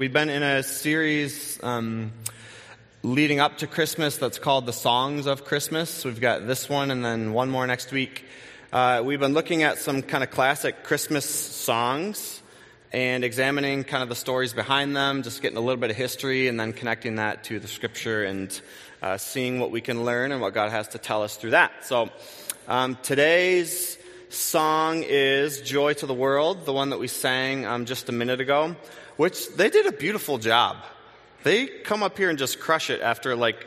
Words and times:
We've 0.00 0.12
been 0.12 0.30
in 0.30 0.44
a 0.44 0.62
series 0.62 1.58
um, 1.60 2.12
leading 3.02 3.40
up 3.40 3.58
to 3.58 3.66
Christmas 3.66 4.16
that's 4.16 4.38
called 4.38 4.64
the 4.64 4.72
Songs 4.72 5.26
of 5.26 5.44
Christmas. 5.44 6.04
We've 6.04 6.20
got 6.20 6.46
this 6.46 6.68
one 6.68 6.92
and 6.92 7.04
then 7.04 7.32
one 7.32 7.50
more 7.50 7.66
next 7.66 7.90
week. 7.90 8.24
Uh, 8.72 9.02
we've 9.04 9.18
been 9.18 9.34
looking 9.34 9.64
at 9.64 9.78
some 9.78 10.02
kind 10.02 10.22
of 10.22 10.30
classic 10.30 10.84
Christmas 10.84 11.28
songs 11.28 12.40
and 12.92 13.24
examining 13.24 13.82
kind 13.82 14.04
of 14.04 14.08
the 14.08 14.14
stories 14.14 14.52
behind 14.52 14.94
them, 14.94 15.24
just 15.24 15.42
getting 15.42 15.58
a 15.58 15.60
little 15.60 15.80
bit 15.80 15.90
of 15.90 15.96
history 15.96 16.46
and 16.46 16.60
then 16.60 16.72
connecting 16.72 17.16
that 17.16 17.42
to 17.42 17.58
the 17.58 17.66
scripture 17.66 18.22
and 18.22 18.60
uh, 19.02 19.16
seeing 19.16 19.58
what 19.58 19.72
we 19.72 19.80
can 19.80 20.04
learn 20.04 20.30
and 20.30 20.40
what 20.40 20.54
God 20.54 20.70
has 20.70 20.86
to 20.90 20.98
tell 20.98 21.24
us 21.24 21.36
through 21.36 21.50
that. 21.50 21.72
So 21.84 22.08
um, 22.68 22.96
today's 23.02 23.98
song 24.28 25.02
is 25.02 25.60
Joy 25.60 25.94
to 25.94 26.06
the 26.06 26.14
World, 26.14 26.66
the 26.66 26.72
one 26.72 26.90
that 26.90 27.00
we 27.00 27.08
sang 27.08 27.66
um, 27.66 27.84
just 27.84 28.08
a 28.08 28.12
minute 28.12 28.40
ago 28.40 28.76
which 29.18 29.50
they 29.56 29.68
did 29.68 29.84
a 29.84 29.92
beautiful 29.92 30.38
job. 30.38 30.76
They 31.42 31.66
come 31.66 32.02
up 32.02 32.16
here 32.16 32.30
and 32.30 32.38
just 32.38 32.60
crush 32.60 32.88
it 32.88 33.02
after 33.02 33.36
like 33.36 33.66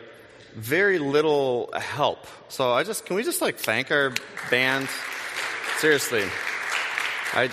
very 0.56 0.98
little 0.98 1.72
help. 1.76 2.26
So 2.50 2.72
I 2.72 2.84
just, 2.84 3.06
can 3.06 3.18
we 3.18 3.24
just 3.24 3.42
like 3.42 3.58
thank 3.58 3.92
our 3.92 4.14
band? 4.50 4.88
Seriously. 5.78 6.24
I, 7.34 7.50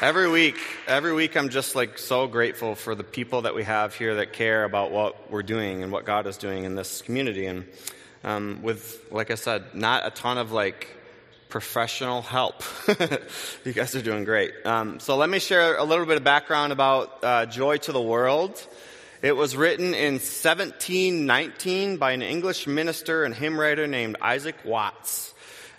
every 0.00 0.30
week, 0.30 0.56
every 0.86 1.12
week 1.12 1.36
I'm 1.36 1.48
just 1.48 1.74
like 1.74 1.98
so 1.98 2.28
grateful 2.28 2.76
for 2.76 2.94
the 2.94 3.04
people 3.04 3.42
that 3.42 3.54
we 3.54 3.64
have 3.64 3.94
here 3.94 4.16
that 4.16 4.32
care 4.32 4.62
about 4.62 4.92
what 4.92 5.30
we're 5.30 5.42
doing 5.42 5.82
and 5.82 5.90
what 5.90 6.04
God 6.04 6.28
is 6.28 6.36
doing 6.36 6.64
in 6.64 6.76
this 6.76 7.02
community. 7.02 7.46
And 7.46 7.66
um, 8.22 8.60
with, 8.62 9.04
like 9.10 9.32
I 9.32 9.36
said, 9.36 9.74
not 9.74 10.06
a 10.06 10.10
ton 10.10 10.38
of 10.38 10.52
like 10.52 10.88
professional 11.52 12.22
help. 12.22 12.62
you 13.66 13.74
guys 13.74 13.94
are 13.94 14.00
doing 14.00 14.24
great. 14.24 14.54
Um, 14.64 15.00
so 15.00 15.18
let 15.18 15.28
me 15.28 15.38
share 15.38 15.76
a 15.76 15.84
little 15.84 16.06
bit 16.06 16.16
of 16.16 16.24
background 16.24 16.72
about 16.72 17.22
uh, 17.22 17.44
Joy 17.44 17.76
to 17.76 17.92
the 17.92 18.00
World. 18.00 18.66
It 19.20 19.36
was 19.36 19.54
written 19.54 19.92
in 19.92 20.14
1719 20.14 21.98
by 21.98 22.12
an 22.12 22.22
English 22.22 22.66
minister 22.66 23.24
and 23.24 23.34
hymn 23.34 23.60
writer 23.60 23.86
named 23.86 24.16
Isaac 24.22 24.56
Watts. 24.64 25.34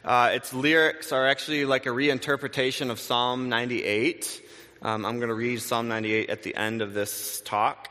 Uh, 0.05 0.29
its 0.33 0.53
lyrics 0.53 1.11
are 1.11 1.27
actually 1.27 1.65
like 1.65 1.87
a 1.87 1.89
reinterpretation 1.89 2.91
of 2.91 2.99
Psalm 2.99 3.49
98. 3.49 4.43
Um, 4.83 5.07
I'm 5.07 5.17
going 5.17 5.29
to 5.29 5.33
read 5.33 5.59
Psalm 5.59 5.87
98 5.87 6.29
at 6.29 6.43
the 6.43 6.55
end 6.55 6.83
of 6.83 6.93
this 6.93 7.41
talk. 7.45 7.89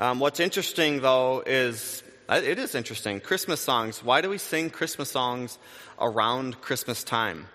Um, 0.00 0.18
what's 0.18 0.40
interesting, 0.40 1.00
though, 1.00 1.44
is 1.46 2.02
it 2.38 2.58
is 2.58 2.74
interesting. 2.74 3.20
Christmas 3.20 3.60
songs. 3.60 4.04
Why 4.04 4.20
do 4.20 4.28
we 4.28 4.38
sing 4.38 4.70
Christmas 4.70 5.10
songs 5.10 5.58
around 6.00 6.60
Christmas 6.60 7.04
time. 7.04 7.46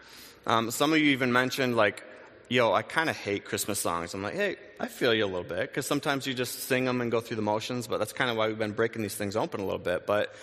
Um, 0.45 0.71
some 0.71 0.93
of 0.93 0.99
you 0.99 1.11
even 1.11 1.33
mentioned, 1.33 1.75
like, 1.75 2.03
yo, 2.47 2.71
I 2.71 2.83
kind 2.83 3.09
of 3.09 3.17
hate 3.17 3.45
Christmas 3.45 3.79
songs. 3.79 4.13
I'm 4.13 4.21
like, 4.21 4.35
hey, 4.35 4.57
I 4.79 4.87
feel 4.87 5.13
you 5.13 5.25
a 5.25 5.27
little 5.27 5.43
bit, 5.43 5.61
because 5.61 5.87
sometimes 5.87 6.27
you 6.27 6.33
just 6.33 6.59
sing 6.61 6.85
them 6.85 7.01
and 7.01 7.11
go 7.11 7.19
through 7.19 7.37
the 7.37 7.41
motions, 7.41 7.87
but 7.87 7.97
that's 7.97 8.13
kind 8.13 8.29
of 8.29 8.37
why 8.37 8.47
we've 8.47 8.59
been 8.59 8.73
breaking 8.73 9.01
these 9.01 9.15
things 9.15 9.35
open 9.35 9.61
a 9.61 9.63
little 9.63 9.79
bit. 9.79 10.05
But 10.05 10.33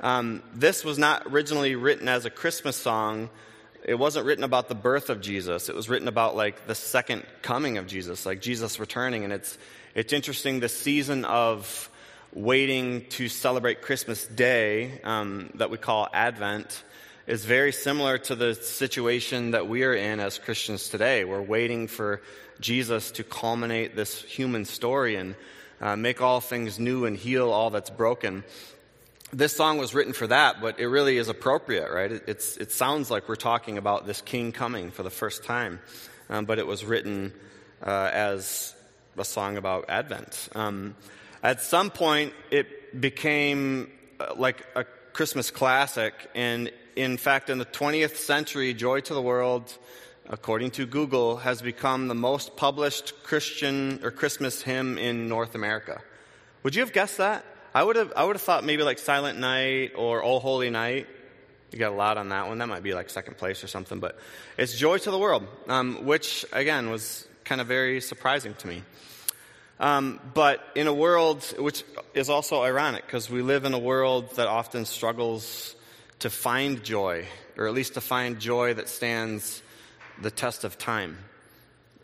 um, 0.00 0.42
this 0.54 0.84
was 0.84 0.98
not 0.98 1.26
originally 1.26 1.76
written 1.76 2.08
as 2.08 2.24
a 2.24 2.30
Christmas 2.30 2.76
song. 2.76 3.30
It 3.84 3.94
wasn't 3.94 4.26
written 4.26 4.44
about 4.44 4.68
the 4.68 4.74
birth 4.74 5.10
of 5.10 5.20
Jesus. 5.20 5.68
It 5.68 5.76
was 5.76 5.88
written 5.88 6.08
about 6.08 6.34
like 6.34 6.66
the 6.66 6.74
second 6.74 7.24
coming 7.42 7.78
of 7.78 7.86
Jesus, 7.86 8.26
like 8.26 8.40
Jesus 8.40 8.80
returning. 8.80 9.24
And 9.24 9.32
it's 9.32 9.58
it's 9.94 10.12
interesting 10.12 10.60
the 10.60 10.68
season 10.68 11.24
of 11.24 11.90
waiting 12.34 13.04
to 13.10 13.28
celebrate 13.28 13.82
Christmas 13.82 14.26
Day 14.26 15.00
um, 15.04 15.50
that 15.56 15.68
we 15.70 15.76
call 15.76 16.08
Advent 16.14 16.82
is 17.26 17.44
very 17.44 17.72
similar 17.72 18.16
to 18.16 18.34
the 18.34 18.54
situation 18.54 19.50
that 19.50 19.68
we 19.68 19.84
are 19.84 19.92
in 19.92 20.18
as 20.18 20.38
Christians 20.38 20.88
today. 20.88 21.24
We're 21.24 21.42
waiting 21.42 21.88
for 21.88 22.22
Jesus 22.58 23.10
to 23.12 23.24
culminate 23.24 23.94
this 23.94 24.22
human 24.22 24.64
story 24.64 25.16
and 25.16 25.34
uh, 25.80 25.94
make 25.96 26.22
all 26.22 26.40
things 26.40 26.78
new 26.78 27.04
and 27.04 27.16
heal 27.16 27.50
all 27.50 27.68
that's 27.68 27.90
broken. 27.90 28.44
This 29.30 29.54
song 29.54 29.76
was 29.76 29.94
written 29.94 30.14
for 30.14 30.26
that, 30.26 30.62
but 30.62 30.80
it 30.80 30.86
really 30.86 31.18
is 31.18 31.28
appropriate, 31.28 31.92
right? 31.92 32.12
It, 32.12 32.24
it's, 32.28 32.56
it 32.56 32.72
sounds 32.72 33.10
like 33.10 33.28
we're 33.28 33.36
talking 33.36 33.76
about 33.76 34.06
this 34.06 34.22
king 34.22 34.52
coming 34.52 34.90
for 34.90 35.02
the 35.02 35.10
first 35.10 35.44
time, 35.44 35.80
um, 36.30 36.46
but 36.46 36.58
it 36.58 36.66
was 36.66 36.82
written 36.82 37.34
uh, 37.84 38.10
as 38.10 38.74
a 39.18 39.24
song 39.24 39.58
about 39.58 39.84
Advent. 39.90 40.48
Um, 40.54 40.96
at 41.42 41.60
some 41.60 41.90
point, 41.90 42.32
it 42.50 43.00
became 43.00 43.90
uh, 44.20 44.34
like 44.36 44.64
a 44.76 44.84
Christmas 45.12 45.50
classic, 45.50 46.14
and 46.34 46.70
in 46.96 47.16
fact, 47.16 47.50
in 47.50 47.58
the 47.58 47.66
20th 47.66 48.16
century, 48.16 48.74
Joy 48.74 49.00
to 49.00 49.14
the 49.14 49.22
World, 49.22 49.76
according 50.28 50.70
to 50.72 50.86
Google, 50.86 51.38
has 51.38 51.60
become 51.60 52.08
the 52.08 52.14
most 52.14 52.56
published 52.56 53.22
Christian 53.22 54.00
or 54.04 54.10
Christmas 54.10 54.62
hymn 54.62 54.98
in 54.98 55.28
North 55.28 55.54
America. 55.54 56.00
Would 56.62 56.74
you 56.74 56.82
have 56.82 56.92
guessed 56.92 57.18
that? 57.18 57.44
I 57.74 57.82
would 57.82 57.96
have, 57.96 58.12
I 58.14 58.24
would 58.24 58.36
have 58.36 58.42
thought 58.42 58.64
maybe 58.64 58.82
like 58.82 58.98
Silent 58.98 59.38
Night 59.38 59.92
or 59.96 60.22
Oh 60.22 60.38
Holy 60.38 60.70
Night. 60.70 61.06
You 61.72 61.78
got 61.78 61.90
a 61.90 61.96
lot 61.96 62.18
on 62.18 62.28
that 62.28 62.48
one. 62.48 62.58
That 62.58 62.68
might 62.68 62.82
be 62.82 62.92
like 62.92 63.08
second 63.08 63.38
place 63.38 63.64
or 63.64 63.66
something, 63.66 63.98
but 63.98 64.18
it's 64.58 64.76
Joy 64.76 64.98
to 64.98 65.10
the 65.10 65.18
World, 65.18 65.46
um, 65.68 66.04
which 66.04 66.44
again 66.52 66.90
was 66.90 67.26
kind 67.44 67.60
of 67.60 67.66
very 67.66 68.00
surprising 68.00 68.54
to 68.56 68.68
me. 68.68 68.82
Um, 69.80 70.20
but 70.34 70.60
in 70.74 70.86
a 70.86 70.94
world, 70.94 71.42
which 71.58 71.82
is 72.14 72.30
also 72.30 72.62
ironic 72.62 73.04
because 73.06 73.28
we 73.28 73.42
live 73.42 73.64
in 73.64 73.74
a 73.74 73.78
world 73.78 74.36
that 74.36 74.46
often 74.46 74.84
struggles 74.84 75.74
to 76.20 76.30
find 76.30 76.84
joy, 76.84 77.26
or 77.56 77.66
at 77.66 77.74
least 77.74 77.94
to 77.94 78.00
find 78.00 78.38
joy 78.38 78.74
that 78.74 78.88
stands 78.88 79.62
the 80.20 80.30
test 80.30 80.64
of 80.64 80.78
time. 80.78 81.18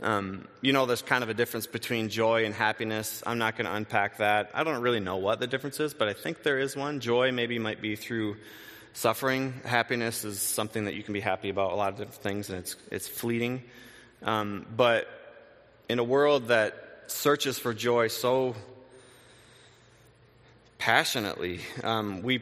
Um, 0.01 0.47
you 0.61 0.73
know, 0.73 0.87
there's 0.87 1.03
kind 1.03 1.25
of 1.25 1.31
a 1.31 1.35
difference 1.35 1.67
between 1.67 2.09
joy 2.09 2.45
and 2.45 2.55
happiness. 2.55 3.23
I'm 3.27 3.39
not 3.39 3.57
going 3.57 3.67
to 3.67 3.75
unpack 3.75 4.19
that. 4.19 4.51
I 4.55 4.65
don't 4.65 4.83
really 4.83 5.01
know 5.01 5.17
what 5.17 5.41
the 5.41 5.47
difference 5.47 5.81
is, 5.81 5.95
but 5.95 6.09
I 6.09 6.13
think 6.13 6.43
there 6.43 6.59
is 6.59 6.77
one. 6.77 7.01
Joy 7.01 7.33
maybe 7.33 7.59
might 7.59 7.81
be 7.81 7.97
through 7.97 8.37
suffering. 8.93 9.55
Happiness 9.65 10.25
is 10.25 10.41
something 10.41 10.85
that 10.85 10.95
you 10.95 11.03
can 11.03 11.15
be 11.15 11.21
happy 11.21 11.49
about 11.49 11.73
a 11.73 11.75
lot 11.75 11.93
of 11.93 11.99
different 11.99 12.23
things, 12.23 12.49
and 12.49 12.59
it's 12.59 12.77
it's 12.91 13.09
fleeting. 13.09 13.63
Um, 14.23 14.67
but 14.77 15.09
in 15.89 15.99
a 15.99 16.05
world 16.05 16.49
that 16.49 16.88
searches 17.09 17.59
for 17.59 17.75
joy 17.75 18.09
so 18.09 18.55
passionately, 20.79 21.61
um, 21.83 22.23
we 22.23 22.41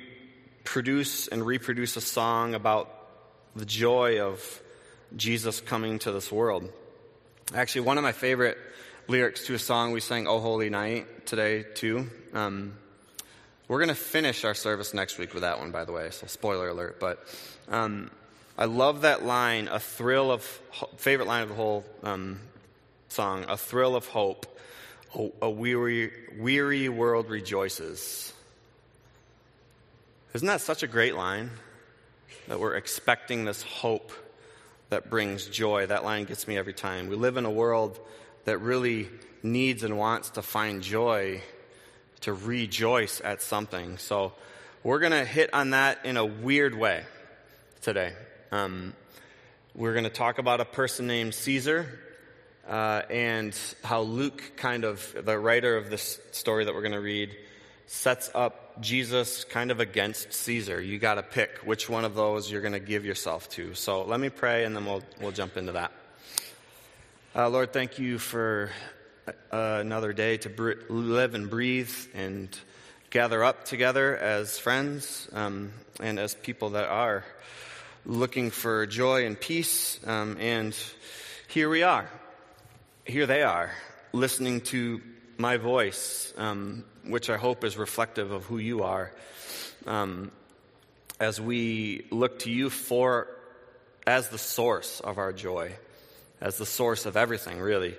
produce 0.64 1.28
and 1.28 1.44
reproduce 1.44 1.96
a 1.96 2.00
song 2.00 2.54
about 2.54 2.92
the 3.54 3.64
joy 3.64 4.20
of 4.20 4.62
Jesus 5.16 5.60
coming 5.60 5.98
to 6.00 6.12
this 6.12 6.30
world. 6.30 6.70
Actually, 7.54 7.82
one 7.82 7.96
of 7.96 8.02
my 8.02 8.12
favorite 8.12 8.58
lyrics 9.08 9.46
to 9.46 9.54
a 9.54 9.58
song 9.58 9.92
we 9.92 10.00
sang, 10.00 10.26
Oh 10.26 10.40
Holy 10.40 10.68
Night, 10.68 11.26
today, 11.26 11.62
too. 11.62 12.10
Um, 12.34 12.74
we're 13.68 13.78
going 13.78 13.88
to 13.88 13.94
finish 13.94 14.44
our 14.44 14.54
service 14.54 14.94
next 14.94 15.18
week 15.18 15.32
with 15.32 15.42
that 15.42 15.58
one, 15.58 15.70
by 15.70 15.84
the 15.84 15.92
way, 15.92 16.10
so 16.10 16.26
spoiler 16.26 16.68
alert. 16.68 17.00
But 17.00 17.24
um, 17.68 18.10
I 18.58 18.64
love 18.66 19.02
that 19.02 19.24
line, 19.24 19.68
a 19.68 19.78
thrill 19.78 20.30
of, 20.30 20.42
favorite 20.96 21.28
line 21.28 21.42
of 21.42 21.50
the 21.50 21.54
whole 21.54 21.84
um, 22.02 22.40
song, 23.08 23.44
a 23.48 23.56
thrill 23.56 23.96
of 23.96 24.06
hope. 24.06 24.55
A 25.40 25.50
weary, 25.50 26.12
weary 26.38 26.88
world 26.88 27.30
rejoices. 27.30 28.32
Isn't 30.34 30.48
that 30.48 30.60
such 30.60 30.82
a 30.82 30.86
great 30.86 31.14
line? 31.14 31.50
That 32.48 32.60
we're 32.60 32.74
expecting 32.74 33.44
this 33.44 33.62
hope 33.62 34.12
that 34.90 35.08
brings 35.08 35.46
joy. 35.46 35.86
That 35.86 36.04
line 36.04 36.24
gets 36.24 36.46
me 36.46 36.58
every 36.58 36.74
time. 36.74 37.08
We 37.08 37.16
live 37.16 37.36
in 37.36 37.44
a 37.44 37.50
world 37.50 37.98
that 38.44 38.58
really 38.58 39.08
needs 39.42 39.82
and 39.82 39.98
wants 39.98 40.30
to 40.30 40.42
find 40.42 40.82
joy, 40.82 41.40
to 42.20 42.32
rejoice 42.32 43.20
at 43.24 43.42
something. 43.42 43.98
So 43.98 44.32
we're 44.84 45.00
going 45.00 45.12
to 45.12 45.24
hit 45.24 45.52
on 45.54 45.70
that 45.70 46.04
in 46.04 46.16
a 46.16 46.24
weird 46.24 46.74
way 46.74 47.04
today. 47.80 48.12
Um, 48.52 48.94
we're 49.74 49.92
going 49.92 50.04
to 50.04 50.10
talk 50.10 50.38
about 50.38 50.60
a 50.60 50.64
person 50.64 51.06
named 51.06 51.34
Caesar 51.34 52.00
uh, 52.68 53.02
and 53.10 53.56
how 53.84 54.02
Luke, 54.02 54.42
kind 54.56 54.84
of 54.84 55.14
the 55.24 55.38
writer 55.38 55.76
of 55.76 55.90
this 55.90 56.20
story 56.32 56.64
that 56.64 56.74
we're 56.74 56.82
going 56.82 56.92
to 56.92 57.00
read, 57.00 57.36
sets 57.86 58.30
up 58.34 58.80
Jesus 58.80 59.44
kind 59.44 59.70
of 59.70 59.80
against 59.80 60.32
Caesar. 60.32 60.80
You 60.80 60.98
got 60.98 61.14
to 61.14 61.22
pick 61.22 61.58
which 61.58 61.88
one 61.88 62.04
of 62.04 62.14
those 62.14 62.50
you're 62.50 62.60
going 62.60 62.72
to 62.72 62.80
give 62.80 63.04
yourself 63.04 63.48
to. 63.50 63.74
So 63.74 64.04
let 64.04 64.20
me 64.20 64.28
pray 64.28 64.64
and 64.64 64.74
then 64.74 64.84
we'll, 64.84 65.02
we'll 65.20 65.32
jump 65.32 65.56
into 65.56 65.72
that. 65.72 65.92
Uh, 67.34 67.48
Lord, 67.48 67.72
thank 67.72 67.98
you 67.98 68.18
for 68.18 68.70
uh, 69.52 69.78
another 69.80 70.12
day 70.12 70.36
to 70.38 70.48
br- 70.48 70.72
live 70.88 71.34
and 71.34 71.48
breathe 71.48 71.94
and 72.14 72.48
gather 73.10 73.44
up 73.44 73.64
together 73.64 74.16
as 74.16 74.58
friends 74.58 75.28
um, 75.32 75.72
and 76.00 76.18
as 76.18 76.34
people 76.34 76.70
that 76.70 76.88
are 76.88 77.24
looking 78.04 78.50
for 78.50 78.86
joy 78.86 79.26
and 79.26 79.38
peace. 79.38 80.00
Um, 80.06 80.36
and 80.40 80.76
here 81.48 81.68
we 81.68 81.82
are. 81.82 82.08
Here 83.06 83.26
they 83.26 83.44
are, 83.44 83.70
listening 84.12 84.62
to 84.62 85.00
my 85.38 85.58
voice, 85.58 86.34
um, 86.36 86.84
which 87.04 87.30
I 87.30 87.36
hope 87.36 87.62
is 87.62 87.76
reflective 87.76 88.32
of 88.32 88.46
who 88.46 88.58
you 88.58 88.82
are, 88.82 89.12
um, 89.86 90.32
as 91.20 91.40
we 91.40 92.08
look 92.10 92.40
to 92.40 92.50
you 92.50 92.68
for 92.68 93.28
as 94.08 94.30
the 94.30 94.38
source 94.38 94.98
of 94.98 95.18
our 95.18 95.32
joy, 95.32 95.70
as 96.40 96.58
the 96.58 96.66
source 96.66 97.06
of 97.06 97.16
everything, 97.16 97.60
really. 97.60 97.94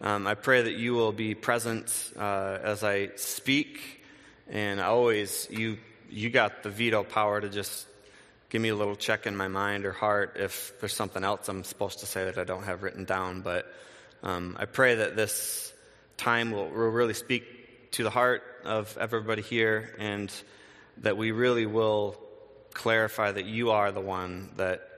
Um, 0.00 0.24
I 0.24 0.34
pray 0.34 0.62
that 0.62 0.74
you 0.74 0.94
will 0.94 1.10
be 1.10 1.34
present 1.34 2.12
uh, 2.16 2.58
as 2.62 2.84
I 2.84 3.10
speak, 3.16 4.04
and 4.48 4.80
always 4.80 5.48
you 5.50 5.78
you 6.08 6.30
got 6.30 6.62
the 6.62 6.70
veto 6.70 7.02
power 7.02 7.40
to 7.40 7.48
just 7.48 7.88
give 8.50 8.62
me 8.62 8.68
a 8.68 8.76
little 8.76 8.94
check 8.94 9.26
in 9.26 9.36
my 9.36 9.48
mind 9.48 9.84
or 9.84 9.90
heart 9.90 10.36
if 10.38 10.78
there's 10.78 10.94
something 10.94 11.24
else 11.24 11.48
I'm 11.48 11.64
supposed 11.64 11.98
to 11.98 12.06
say 12.06 12.26
that 12.26 12.38
I 12.38 12.44
don't 12.44 12.62
have 12.62 12.84
written 12.84 13.04
down. 13.04 13.40
But 13.40 13.66
um, 14.24 14.56
I 14.58 14.64
pray 14.64 14.94
that 14.96 15.16
this 15.16 15.72
time 16.16 16.50
will, 16.50 16.70
will 16.70 16.88
really 16.88 17.12
speak 17.12 17.90
to 17.92 18.02
the 18.02 18.10
heart 18.10 18.42
of 18.64 18.96
everybody 18.98 19.42
here 19.42 19.94
and 19.98 20.32
that 20.98 21.18
we 21.18 21.30
really 21.30 21.66
will 21.66 22.16
clarify 22.72 23.30
that 23.30 23.44
you 23.44 23.70
are 23.70 23.92
the 23.92 24.00
one 24.00 24.50
that 24.56 24.88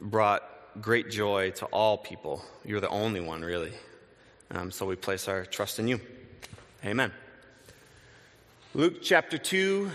brought 0.00 0.42
great 0.80 1.10
joy 1.10 1.50
to 1.50 1.66
all 1.66 1.98
people. 1.98 2.42
You're 2.64 2.80
the 2.80 2.88
only 2.88 3.20
one, 3.20 3.42
really. 3.42 3.72
Um, 4.50 4.70
so 4.70 4.86
we 4.86 4.96
place 4.96 5.28
our 5.28 5.44
trust 5.44 5.78
in 5.78 5.86
you. 5.86 6.00
Amen. 6.86 7.12
Luke 8.72 9.02
chapter 9.02 9.36
2, 9.36 9.90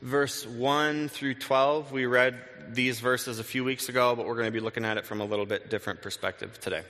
verse 0.00 0.46
1 0.46 1.10
through 1.10 1.34
12. 1.34 1.92
We 1.92 2.06
read 2.06 2.40
these 2.70 3.00
verses 3.00 3.38
a 3.38 3.44
few 3.44 3.64
weeks 3.64 3.90
ago, 3.90 4.16
but 4.16 4.26
we're 4.26 4.34
going 4.34 4.46
to 4.46 4.50
be 4.50 4.60
looking 4.60 4.86
at 4.86 4.96
it 4.96 5.04
from 5.04 5.20
a 5.20 5.24
little 5.26 5.46
bit 5.46 5.68
different 5.68 6.00
perspective 6.00 6.58
today. 6.58 6.84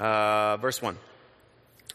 Uh, 0.00 0.56
verse 0.56 0.80
1. 0.80 0.96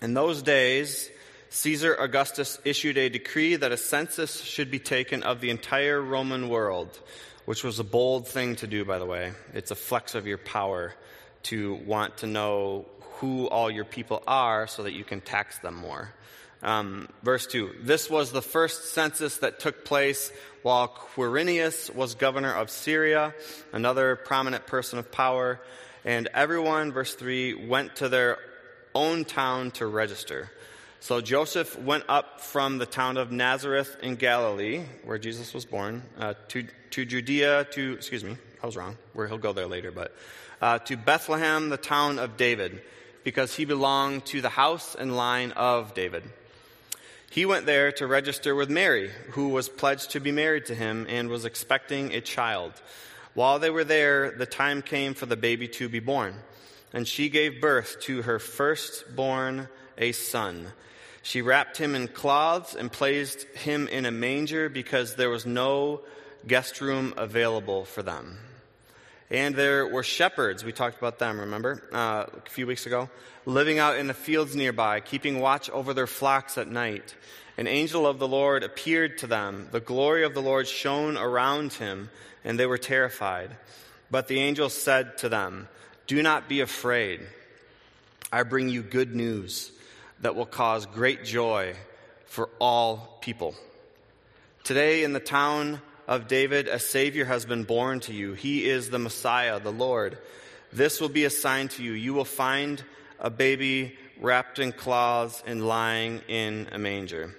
In 0.03 0.13
those 0.13 0.43
days, 0.43 1.09
Caesar 1.49 1.95
Augustus 1.95 2.59
issued 2.63 2.99
a 2.99 3.09
decree 3.09 3.55
that 3.55 3.71
a 3.71 3.77
census 3.77 4.41
should 4.41 4.69
be 4.69 4.77
taken 4.77 5.23
of 5.23 5.41
the 5.41 5.49
entire 5.49 5.99
Roman 5.99 6.47
world, 6.47 6.99
which 7.45 7.63
was 7.63 7.79
a 7.79 7.83
bold 7.83 8.27
thing 8.27 8.57
to 8.57 8.67
do, 8.67 8.85
by 8.85 8.99
the 8.99 9.07
way. 9.07 9.31
It's 9.55 9.71
a 9.71 9.75
flex 9.75 10.13
of 10.13 10.27
your 10.27 10.37
power 10.37 10.93
to 11.43 11.73
want 11.73 12.17
to 12.17 12.27
know 12.27 12.85
who 13.17 13.47
all 13.47 13.71
your 13.71 13.85
people 13.85 14.21
are 14.27 14.67
so 14.67 14.83
that 14.83 14.93
you 14.93 15.03
can 15.03 15.19
tax 15.19 15.57
them 15.59 15.73
more. 15.73 16.13
Um, 16.61 17.09
verse 17.23 17.47
2 17.47 17.77
This 17.81 18.07
was 18.07 18.31
the 18.31 18.41
first 18.41 18.93
census 18.93 19.37
that 19.37 19.59
took 19.59 19.83
place 19.83 20.31
while 20.61 20.87
Quirinius 20.87 21.93
was 21.93 22.13
governor 22.13 22.53
of 22.53 22.69
Syria, 22.69 23.33
another 23.73 24.15
prominent 24.15 24.67
person 24.67 24.99
of 24.99 25.11
power. 25.11 25.59
And 26.05 26.29
everyone, 26.35 26.91
verse 26.91 27.15
3, 27.15 27.67
went 27.67 27.95
to 27.97 28.09
their 28.09 28.37
own 28.93 29.25
town 29.25 29.71
to 29.71 29.87
register. 29.87 30.51
So 30.99 31.19
Joseph 31.19 31.77
went 31.79 32.05
up 32.07 32.41
from 32.41 32.77
the 32.77 32.85
town 32.85 33.17
of 33.17 33.31
Nazareth 33.31 33.97
in 34.01 34.15
Galilee, 34.15 34.85
where 35.03 35.17
Jesus 35.17 35.53
was 35.53 35.65
born, 35.65 36.03
uh, 36.19 36.35
to, 36.49 36.67
to 36.91 37.05
Judea, 37.05 37.65
to, 37.71 37.93
excuse 37.93 38.23
me, 38.23 38.37
I 38.61 38.65
was 38.67 38.77
wrong, 38.77 38.97
where 39.13 39.27
he'll 39.27 39.39
go 39.39 39.51
there 39.51 39.67
later, 39.67 39.91
but 39.91 40.15
uh, 40.61 40.79
to 40.79 40.95
Bethlehem, 40.95 41.69
the 41.69 41.77
town 41.77 42.19
of 42.19 42.37
David, 42.37 42.81
because 43.23 43.55
he 43.55 43.65
belonged 43.65 44.25
to 44.27 44.41
the 44.41 44.49
house 44.49 44.95
and 44.95 45.15
line 45.15 45.51
of 45.53 45.93
David. 45.95 46.23
He 47.31 47.45
went 47.45 47.65
there 47.65 47.91
to 47.93 48.07
register 48.07 48.55
with 48.55 48.69
Mary, 48.69 49.09
who 49.31 49.49
was 49.49 49.67
pledged 49.67 50.11
to 50.11 50.19
be 50.19 50.31
married 50.31 50.67
to 50.67 50.75
him 50.75 51.05
and 51.09 51.29
was 51.29 51.45
expecting 51.45 52.13
a 52.13 52.21
child. 52.21 52.73
While 53.35 53.59
they 53.59 53.69
were 53.69 53.83
there, 53.83 54.31
the 54.31 54.45
time 54.45 54.81
came 54.81 55.13
for 55.13 55.25
the 55.25 55.35
baby 55.35 55.67
to 55.67 55.89
be 55.89 55.99
born, 55.99 56.35
and 56.93 57.05
she 57.05 57.27
gave 57.29 57.61
birth 57.61 57.99
to 58.03 58.21
her 58.21 58.39
firstborn, 58.39 59.67
a 59.97 60.13
son. 60.13 60.71
She 61.21 61.41
wrapped 61.41 61.77
him 61.77 61.95
in 61.95 62.07
cloths 62.07 62.75
and 62.75 62.89
placed 62.89 63.43
him 63.55 63.89
in 63.89 64.05
a 64.05 64.11
manger 64.11 64.69
because 64.69 65.15
there 65.15 65.29
was 65.29 65.45
no 65.45 66.01
guest 66.47 66.79
room 66.79 67.13
available 67.17 67.83
for 67.83 68.01
them. 68.01 68.37
And 69.31 69.55
there 69.55 69.87
were 69.87 70.03
shepherds, 70.03 70.63
we 70.63 70.71
talked 70.71 70.97
about 70.97 71.17
them, 71.17 71.39
remember, 71.39 71.81
uh, 71.91 72.25
a 72.45 72.49
few 72.49 72.67
weeks 72.67 72.85
ago, 72.85 73.09
living 73.45 73.79
out 73.79 73.97
in 73.97 74.07
the 74.07 74.13
fields 74.13 74.55
nearby, 74.55 74.99
keeping 74.99 75.39
watch 75.39 75.69
over 75.71 75.93
their 75.93 76.07
flocks 76.07 76.57
at 76.57 76.67
night. 76.67 77.15
An 77.57 77.67
angel 77.67 78.05
of 78.05 78.19
the 78.19 78.27
Lord 78.27 78.63
appeared 78.63 79.17
to 79.19 79.27
them. 79.27 79.67
The 79.71 79.79
glory 79.79 80.23
of 80.23 80.33
the 80.35 80.41
Lord 80.41 80.67
shone 80.67 81.17
around 81.17 81.73
him, 81.73 82.09
and 82.43 82.59
they 82.59 82.67
were 82.67 82.77
terrified. 82.77 83.49
But 84.11 84.27
the 84.27 84.39
angel 84.39 84.69
said 84.69 85.17
to 85.19 85.29
them, 85.29 85.69
Do 86.05 86.21
not 86.21 86.47
be 86.47 86.61
afraid. 86.61 87.21
I 88.31 88.43
bring 88.43 88.69
you 88.69 88.83
good 88.83 89.15
news 89.15 89.71
that 90.21 90.35
will 90.35 90.45
cause 90.45 90.85
great 90.85 91.23
joy 91.25 91.75
for 92.25 92.49
all 92.59 93.17
people. 93.21 93.55
Today 94.63 95.03
in 95.03 95.13
the 95.13 95.19
town 95.19 95.81
of 96.07 96.27
David, 96.27 96.67
a 96.67 96.79
Savior 96.79 97.25
has 97.25 97.45
been 97.45 97.63
born 97.63 97.99
to 98.01 98.13
you. 98.13 98.33
He 98.33 98.65
is 98.69 98.89
the 98.89 98.99
Messiah, 98.99 99.59
the 99.59 99.71
Lord. 99.71 100.17
This 100.71 101.01
will 101.01 101.09
be 101.09 101.25
a 101.25 101.29
sign 101.29 101.67
to 101.69 101.83
you. 101.83 101.93
You 101.93 102.13
will 102.13 102.25
find 102.25 102.83
a 103.19 103.29
baby 103.29 103.97
wrapped 104.19 104.59
in 104.59 104.71
cloths 104.71 105.43
and 105.45 105.67
lying 105.67 106.21
in 106.27 106.67
a 106.71 106.77
manger. 106.77 107.35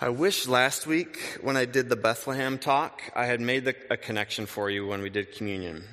I 0.00 0.08
wish 0.08 0.46
last 0.46 0.86
week 0.86 1.38
when 1.42 1.56
I 1.56 1.66
did 1.66 1.88
the 1.88 1.96
Bethlehem 1.96 2.58
talk, 2.58 3.02
I 3.14 3.26
had 3.26 3.40
made 3.40 3.66
the, 3.66 3.76
a 3.90 3.96
connection 3.96 4.46
for 4.46 4.70
you 4.70 4.86
when 4.86 5.02
we 5.02 5.10
did 5.10 5.34
communion. 5.34 5.84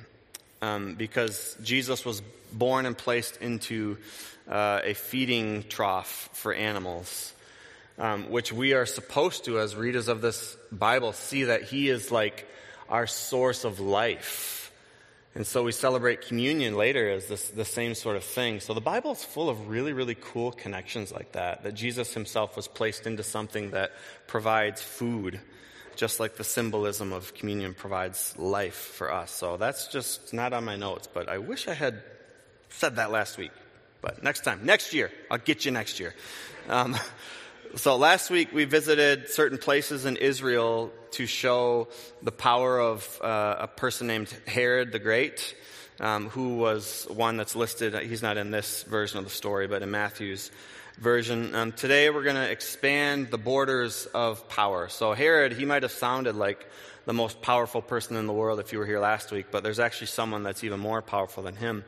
Um, 0.60 0.94
because 0.94 1.56
Jesus 1.62 2.04
was 2.04 2.22
born 2.52 2.86
and 2.86 2.96
placed 2.96 3.36
into 3.36 3.98
uh, 4.48 4.80
a 4.82 4.94
feeding 4.94 5.62
trough 5.68 6.30
for 6.32 6.52
animals 6.52 7.34
um, 7.98 8.30
which 8.30 8.52
we 8.52 8.74
are 8.74 8.86
supposed 8.86 9.44
to, 9.46 9.58
as 9.58 9.74
readers 9.74 10.08
of 10.08 10.20
this 10.20 10.56
Bible, 10.70 11.12
see 11.12 11.44
that 11.44 11.64
He 11.64 11.88
is 11.88 12.12
like 12.12 12.48
our 12.88 13.06
source 13.06 13.64
of 13.64 13.80
life. 13.80 14.72
And 15.34 15.46
so 15.46 15.62
we 15.62 15.72
celebrate 15.72 16.22
communion 16.22 16.74
later 16.74 17.10
as 17.10 17.26
this, 17.26 17.48
the 17.50 17.64
same 17.64 17.94
sort 17.94 18.16
of 18.16 18.24
thing. 18.24 18.60
So 18.60 18.74
the 18.74 18.80
Bible 18.80 19.12
is 19.12 19.24
full 19.24 19.48
of 19.48 19.68
really, 19.68 19.92
really 19.92 20.16
cool 20.16 20.52
connections 20.52 21.12
like 21.12 21.32
that, 21.32 21.62
that 21.64 21.74
Jesus 21.74 22.14
himself 22.14 22.56
was 22.56 22.66
placed 22.66 23.06
into 23.06 23.22
something 23.22 23.70
that 23.70 23.92
provides 24.26 24.82
food, 24.82 25.40
just 25.96 26.18
like 26.18 26.36
the 26.36 26.44
symbolism 26.44 27.12
of 27.12 27.34
communion 27.34 27.74
provides 27.74 28.34
life 28.38 28.74
for 28.74 29.12
us. 29.12 29.30
So 29.30 29.56
that's 29.56 29.88
just 29.88 30.32
not 30.32 30.52
on 30.52 30.64
my 30.64 30.76
notes, 30.76 31.08
but 31.12 31.28
I 31.28 31.38
wish 31.38 31.68
I 31.68 31.74
had 31.74 32.02
said 32.70 32.96
that 32.96 33.10
last 33.10 33.38
week. 33.38 33.52
But 34.00 34.22
next 34.22 34.44
time, 34.44 34.64
next 34.64 34.94
year, 34.94 35.10
I'll 35.30 35.38
get 35.38 35.64
you 35.64 35.72
next 35.72 36.00
year. 36.00 36.14
Um, 36.68 36.96
so 37.76 37.96
last 37.96 38.30
week 38.30 38.52
we 38.52 38.64
visited 38.64 39.28
certain 39.28 39.58
places 39.58 40.04
in 40.04 40.16
Israel 40.16 40.90
to 41.12 41.26
show 41.26 41.88
the 42.22 42.32
power 42.32 42.80
of 42.80 43.20
uh, 43.22 43.56
a 43.60 43.66
person 43.66 44.06
named 44.06 44.34
Herod 44.46 44.92
the 44.92 44.98
Great, 44.98 45.54
um, 46.00 46.28
who 46.30 46.56
was 46.56 47.06
one 47.10 47.36
that's 47.36 47.56
listed. 47.56 47.94
He's 48.02 48.22
not 48.22 48.36
in 48.36 48.50
this 48.50 48.84
version 48.84 49.18
of 49.18 49.24
the 49.24 49.30
story, 49.30 49.66
but 49.66 49.82
in 49.82 49.90
Matthew's 49.90 50.50
version. 50.98 51.54
Um, 51.54 51.72
today 51.72 52.10
we're 52.10 52.24
going 52.24 52.36
to 52.36 52.50
expand 52.50 53.30
the 53.30 53.38
borders 53.38 54.06
of 54.14 54.48
power. 54.48 54.88
So 54.88 55.12
Herod, 55.12 55.52
he 55.52 55.64
might 55.64 55.82
have 55.82 55.92
sounded 55.92 56.36
like 56.36 56.66
the 57.04 57.12
most 57.12 57.40
powerful 57.40 57.82
person 57.82 58.16
in 58.16 58.26
the 58.26 58.32
world 58.32 58.60
if 58.60 58.72
you 58.72 58.78
were 58.78 58.86
here 58.86 59.00
last 59.00 59.30
week, 59.30 59.46
but 59.50 59.62
there's 59.62 59.78
actually 59.78 60.08
someone 60.08 60.42
that's 60.42 60.64
even 60.64 60.80
more 60.80 61.02
powerful 61.02 61.42
than 61.42 61.56
him. 61.56 61.84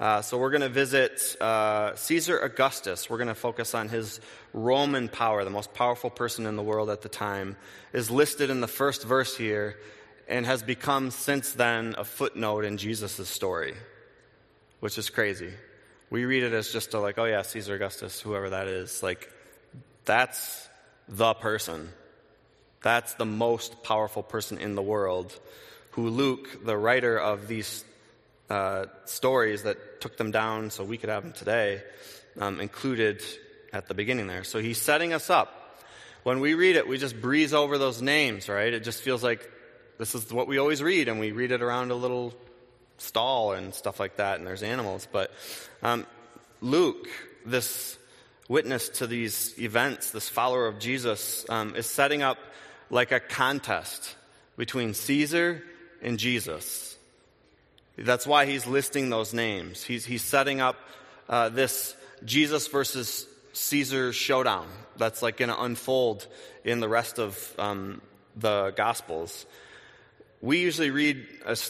Uh, 0.00 0.22
so 0.22 0.38
we're 0.38 0.50
going 0.50 0.60
to 0.60 0.68
visit 0.68 1.36
uh, 1.40 1.94
Caesar 1.94 2.38
Augustus. 2.38 3.08
We're 3.08 3.18
going 3.18 3.28
to 3.28 3.34
focus 3.34 3.74
on 3.74 3.88
his 3.88 4.20
Roman 4.52 5.08
power, 5.08 5.44
the 5.44 5.50
most 5.50 5.72
powerful 5.72 6.10
person 6.10 6.46
in 6.46 6.56
the 6.56 6.62
world 6.62 6.90
at 6.90 7.02
the 7.02 7.08
time, 7.08 7.56
is 7.92 8.10
listed 8.10 8.50
in 8.50 8.60
the 8.60 8.68
first 8.68 9.04
verse 9.04 9.36
here 9.36 9.76
and 10.28 10.46
has 10.46 10.62
become 10.62 11.10
since 11.10 11.52
then 11.52 11.94
a 11.96 12.04
footnote 12.04 12.64
in 12.64 12.76
Jesus' 12.76 13.28
story, 13.28 13.74
which 14.80 14.98
is 14.98 15.10
crazy. 15.10 15.52
We 16.10 16.24
read 16.24 16.42
it 16.42 16.52
as 16.52 16.72
just 16.72 16.94
a 16.94 16.98
like, 16.98 17.18
oh 17.18 17.24
yeah, 17.24 17.42
Caesar 17.42 17.74
Augustus, 17.74 18.20
whoever 18.20 18.50
that 18.50 18.66
is. 18.66 19.02
Like, 19.02 19.30
that's 20.04 20.68
the 21.08 21.34
person. 21.34 21.88
That's 22.82 23.14
the 23.14 23.24
most 23.24 23.82
powerful 23.82 24.22
person 24.22 24.58
in 24.58 24.74
the 24.74 24.82
world 24.82 25.38
who 25.92 26.08
Luke, 26.08 26.64
the 26.64 26.76
writer 26.76 27.16
of 27.16 27.46
these 27.46 27.84
uh, 28.50 28.86
stories 29.04 29.62
that 29.62 30.00
took 30.00 30.16
them 30.16 30.30
down 30.30 30.70
so 30.70 30.84
we 30.84 30.98
could 30.98 31.08
have 31.08 31.22
them 31.22 31.32
today 31.32 31.82
um, 32.38 32.60
included 32.60 33.22
at 33.72 33.88
the 33.88 33.94
beginning 33.94 34.26
there. 34.26 34.44
So 34.44 34.58
he's 34.60 34.80
setting 34.80 35.12
us 35.12 35.30
up. 35.30 35.80
When 36.22 36.40
we 36.40 36.54
read 36.54 36.76
it, 36.76 36.88
we 36.88 36.96
just 36.96 37.20
breeze 37.20 37.52
over 37.52 37.76
those 37.76 38.00
names, 38.00 38.48
right? 38.48 38.72
It 38.72 38.84
just 38.84 39.02
feels 39.02 39.22
like 39.22 39.50
this 39.98 40.14
is 40.14 40.32
what 40.32 40.48
we 40.48 40.58
always 40.58 40.82
read, 40.82 41.08
and 41.08 41.20
we 41.20 41.32
read 41.32 41.52
it 41.52 41.62
around 41.62 41.90
a 41.90 41.94
little 41.94 42.34
stall 42.96 43.52
and 43.52 43.74
stuff 43.74 44.00
like 44.00 44.16
that, 44.16 44.38
and 44.38 44.46
there's 44.46 44.62
animals. 44.62 45.06
But 45.10 45.30
um, 45.82 46.06
Luke, 46.60 47.08
this 47.44 47.98
witness 48.48 48.88
to 48.90 49.06
these 49.06 49.58
events, 49.58 50.10
this 50.10 50.28
follower 50.28 50.66
of 50.66 50.78
Jesus, 50.78 51.44
um, 51.48 51.76
is 51.76 51.86
setting 51.86 52.22
up 52.22 52.38
like 52.90 53.12
a 53.12 53.20
contest 53.20 54.16
between 54.56 54.94
Caesar 54.94 55.62
and 56.02 56.18
Jesus. 56.18 56.93
That's 57.96 58.26
why 58.26 58.46
he's 58.46 58.66
listing 58.66 59.10
those 59.10 59.32
names. 59.32 59.82
He's, 59.82 60.04
he's 60.04 60.22
setting 60.22 60.60
up 60.60 60.76
uh, 61.28 61.48
this 61.48 61.94
Jesus 62.24 62.66
versus 62.66 63.26
Caesar 63.52 64.12
showdown 64.12 64.66
that's 64.96 65.22
like 65.22 65.36
going 65.36 65.50
to 65.50 65.62
unfold 65.62 66.26
in 66.64 66.80
the 66.80 66.88
rest 66.88 67.18
of 67.18 67.54
um, 67.58 68.00
the 68.36 68.72
Gospels. 68.76 69.46
We 70.40 70.58
usually 70.58 70.90
read 70.90 71.26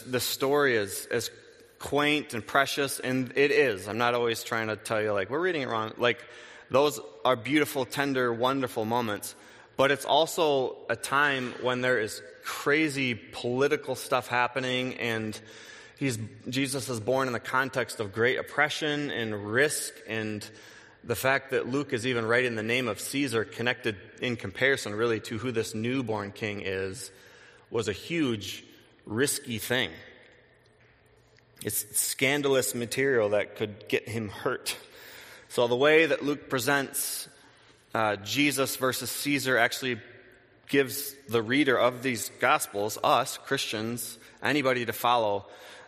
the 0.07 0.19
story 0.19 0.77
as, 0.77 1.07
as 1.11 1.31
quaint 1.79 2.33
and 2.33 2.45
precious, 2.45 2.99
and 2.99 3.31
it 3.35 3.51
is. 3.51 3.87
I'm 3.87 3.97
not 3.97 4.15
always 4.15 4.43
trying 4.43 4.67
to 4.67 4.75
tell 4.75 5.01
you, 5.01 5.13
like, 5.13 5.29
we're 5.29 5.39
reading 5.39 5.61
it 5.61 5.69
wrong. 5.69 5.93
Like, 5.97 6.23
those 6.71 6.99
are 7.23 7.35
beautiful, 7.35 7.85
tender, 7.85 8.33
wonderful 8.33 8.83
moments. 8.83 9.35
But 9.77 9.91
it's 9.91 10.05
also 10.05 10.77
a 10.89 10.95
time 10.95 11.53
when 11.61 11.81
there 11.81 11.99
is 11.99 12.21
crazy 12.43 13.13
political 13.13 13.95
stuff 13.95 14.27
happening, 14.27 14.95
and 14.95 15.39
he's, 15.97 16.17
Jesus 16.49 16.89
is 16.89 16.99
born 16.99 17.27
in 17.27 17.33
the 17.33 17.39
context 17.39 17.99
of 17.99 18.13
great 18.13 18.37
oppression 18.37 19.11
and 19.11 19.51
risk, 19.51 19.93
and 20.07 20.47
the 21.03 21.15
fact 21.15 21.51
that 21.51 21.67
Luke 21.67 21.93
is 21.93 22.07
even 22.07 22.25
writing 22.25 22.55
the 22.55 22.63
name 22.63 22.87
of 22.87 22.99
Caesar 22.99 23.45
connected 23.45 23.95
in 24.21 24.35
comparison, 24.35 24.95
really, 24.95 25.19
to 25.21 25.37
who 25.37 25.51
this 25.51 25.75
newborn 25.75 26.31
king 26.31 26.61
is, 26.63 27.11
was 27.69 27.87
a 27.87 27.93
huge, 27.93 28.63
risky 29.05 29.57
thing. 29.57 29.91
It's 31.63 31.99
scandalous 31.99 32.75
material 32.75 33.29
that 33.29 33.55
could 33.55 33.87
get 33.87 34.07
him 34.07 34.29
hurt. 34.29 34.75
So, 35.49 35.67
the 35.67 35.75
way 35.75 36.05
that 36.05 36.23
Luke 36.23 36.49
presents 36.49 37.29
uh, 37.93 38.17
Jesus 38.17 38.75
versus 38.75 39.09
Caesar 39.09 39.57
actually 39.57 39.99
gives 40.67 41.13
the 41.29 41.41
reader 41.41 41.77
of 41.77 42.03
these 42.03 42.29
Gospels, 42.39 42.97
us, 43.03 43.37
Christians, 43.37 44.17
anybody 44.43 44.85
to 44.85 44.93
follow, 44.93 45.45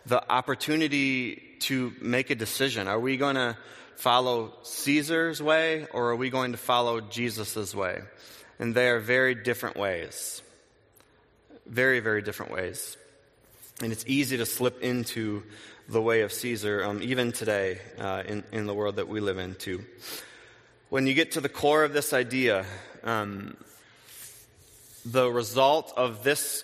the 0.07 0.31
opportunity 0.31 1.35
to 1.59 1.93
make 1.99 2.29
a 2.29 2.35
decision. 2.35 2.87
Are 2.87 2.99
we 2.99 3.17
going 3.17 3.35
to 3.35 3.57
follow 3.97 4.53
Caesar's 4.63 5.41
way 5.41 5.85
or 5.91 6.11
are 6.11 6.15
we 6.15 6.29
going 6.29 6.53
to 6.53 6.57
follow 6.57 7.01
Jesus' 7.01 7.75
way? 7.75 8.01
And 8.57 8.73
they 8.73 8.89
are 8.89 8.99
very 8.99 9.35
different 9.35 9.75
ways. 9.75 10.41
Very, 11.65 11.99
very 11.99 12.21
different 12.21 12.53
ways. 12.53 12.95
And 13.81 13.91
it's 13.91 14.05
easy 14.07 14.37
to 14.37 14.45
slip 14.45 14.81
into 14.81 15.43
the 15.89 16.01
way 16.01 16.21
of 16.21 16.31
Caesar, 16.31 16.83
um, 16.83 17.01
even 17.01 17.31
today 17.31 17.79
uh, 17.99 18.23
in, 18.25 18.43
in 18.51 18.65
the 18.65 18.73
world 18.73 18.95
that 18.95 19.07
we 19.07 19.19
live 19.19 19.37
in, 19.37 19.55
too. 19.55 19.83
When 20.89 21.05
you 21.05 21.13
get 21.13 21.33
to 21.33 21.41
the 21.41 21.49
core 21.49 21.83
of 21.83 21.93
this 21.93 22.13
idea, 22.13 22.65
um, 23.03 23.57
the 25.05 25.29
result 25.29 25.93
of 25.95 26.23
this 26.23 26.63